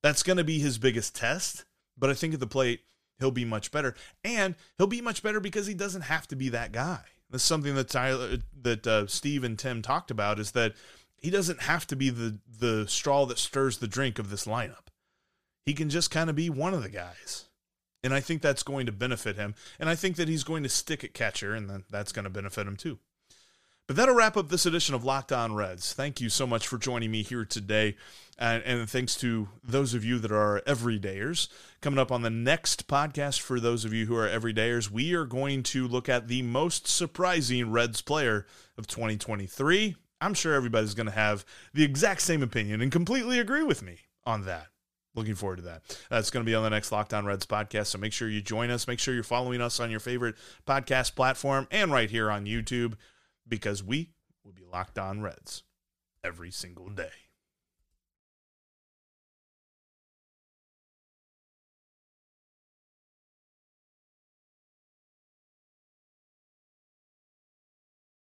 That's 0.02 0.22
going 0.22 0.36
to 0.36 0.44
be 0.44 0.58
his 0.58 0.76
biggest 0.76 1.16
test, 1.16 1.64
but 1.98 2.10
I 2.10 2.14
think 2.14 2.34
at 2.34 2.40
the 2.40 2.46
plate 2.46 2.80
he'll 3.18 3.30
be 3.30 3.44
much 3.44 3.70
better, 3.70 3.94
and 4.24 4.54
he'll 4.76 4.86
be 4.86 5.00
much 5.00 5.22
better 5.22 5.40
because 5.40 5.66
he 5.66 5.74
doesn't 5.74 6.02
have 6.02 6.26
to 6.28 6.36
be 6.36 6.48
that 6.50 6.72
guy. 6.72 7.00
That's 7.30 7.44
something 7.44 7.74
that 7.74 7.90
Tyler, 7.90 8.38
that 8.62 8.86
uh, 8.86 9.06
Steve 9.06 9.44
and 9.44 9.58
Tim 9.58 9.82
talked 9.82 10.10
about 10.10 10.38
is 10.38 10.52
that 10.52 10.74
he 11.16 11.30
doesn't 11.30 11.62
have 11.62 11.86
to 11.88 11.96
be 11.96 12.10
the 12.10 12.38
the 12.46 12.86
straw 12.88 13.26
that 13.26 13.38
stirs 13.38 13.78
the 13.78 13.88
drink 13.88 14.18
of 14.18 14.30
this 14.30 14.46
lineup. 14.46 14.88
He 15.66 15.74
can 15.74 15.90
just 15.90 16.10
kind 16.10 16.30
of 16.30 16.36
be 16.36 16.48
one 16.48 16.74
of 16.74 16.82
the 16.82 16.88
guys. 16.88 17.44
And 18.04 18.14
I 18.14 18.20
think 18.20 18.42
that's 18.42 18.62
going 18.62 18.86
to 18.86 18.92
benefit 18.92 19.36
him. 19.36 19.54
And 19.78 19.88
I 19.88 19.96
think 19.96 20.16
that 20.16 20.28
he's 20.28 20.44
going 20.44 20.62
to 20.62 20.68
stick 20.68 21.02
at 21.02 21.14
catcher, 21.14 21.52
and 21.52 21.84
that's 21.90 22.12
going 22.12 22.24
to 22.24 22.30
benefit 22.30 22.66
him 22.66 22.76
too. 22.76 23.00
But 23.88 23.96
that'll 23.96 24.14
wrap 24.14 24.36
up 24.36 24.50
this 24.50 24.66
edition 24.66 24.94
of 24.94 25.02
Locked 25.02 25.32
On 25.32 25.54
Reds. 25.54 25.94
Thank 25.94 26.20
you 26.20 26.28
so 26.28 26.46
much 26.46 26.68
for 26.68 26.76
joining 26.76 27.10
me 27.10 27.22
here 27.22 27.46
today. 27.46 27.96
And, 28.38 28.62
and, 28.64 28.88
thanks 28.88 29.16
to 29.16 29.48
those 29.64 29.94
of 29.94 30.04
you 30.04 30.18
that 30.18 30.30
are 30.30 30.60
everydayers. 30.66 31.48
Coming 31.80 31.98
up 31.98 32.12
on 32.12 32.20
the 32.20 32.28
next 32.28 32.86
podcast, 32.86 33.40
for 33.40 33.58
those 33.58 33.86
of 33.86 33.94
you 33.94 34.04
who 34.04 34.14
are 34.14 34.28
everydayers, 34.28 34.90
we 34.90 35.14
are 35.14 35.24
going 35.24 35.62
to 35.64 35.88
look 35.88 36.06
at 36.06 36.28
the 36.28 36.42
most 36.42 36.86
surprising 36.86 37.72
Reds 37.72 38.02
player 38.02 38.46
of 38.76 38.86
2023. 38.86 39.96
I'm 40.20 40.34
sure 40.34 40.52
everybody's 40.52 40.94
going 40.94 41.06
to 41.06 41.12
have 41.12 41.46
the 41.72 41.82
exact 41.82 42.20
same 42.20 42.42
opinion 42.42 42.82
and 42.82 42.92
completely 42.92 43.38
agree 43.38 43.64
with 43.64 43.82
me 43.82 44.00
on 44.26 44.44
that. 44.44 44.66
Looking 45.14 45.34
forward 45.34 45.56
to 45.56 45.62
that. 45.62 45.98
That's 46.10 46.28
going 46.30 46.44
to 46.44 46.48
be 46.48 46.54
on 46.54 46.62
the 46.62 46.70
next 46.70 46.92
Locked 46.92 47.14
On 47.14 47.24
Reds 47.24 47.46
podcast. 47.46 47.86
So 47.86 47.98
make 47.98 48.12
sure 48.12 48.28
you 48.28 48.42
join 48.42 48.70
us. 48.70 48.86
Make 48.86 48.98
sure 48.98 49.14
you're 49.14 49.22
following 49.22 49.62
us 49.62 49.80
on 49.80 49.90
your 49.90 49.98
favorite 49.98 50.34
podcast 50.66 51.14
platform 51.14 51.66
and 51.70 51.90
right 51.90 52.10
here 52.10 52.30
on 52.30 52.44
YouTube 52.44 52.92
because 53.48 53.82
we 53.82 54.10
will 54.44 54.52
be 54.52 54.64
Locked 54.64 54.98
On 54.98 55.20
Reds 55.20 55.62
every 56.22 56.50
single 56.50 56.88
day. 56.88 57.27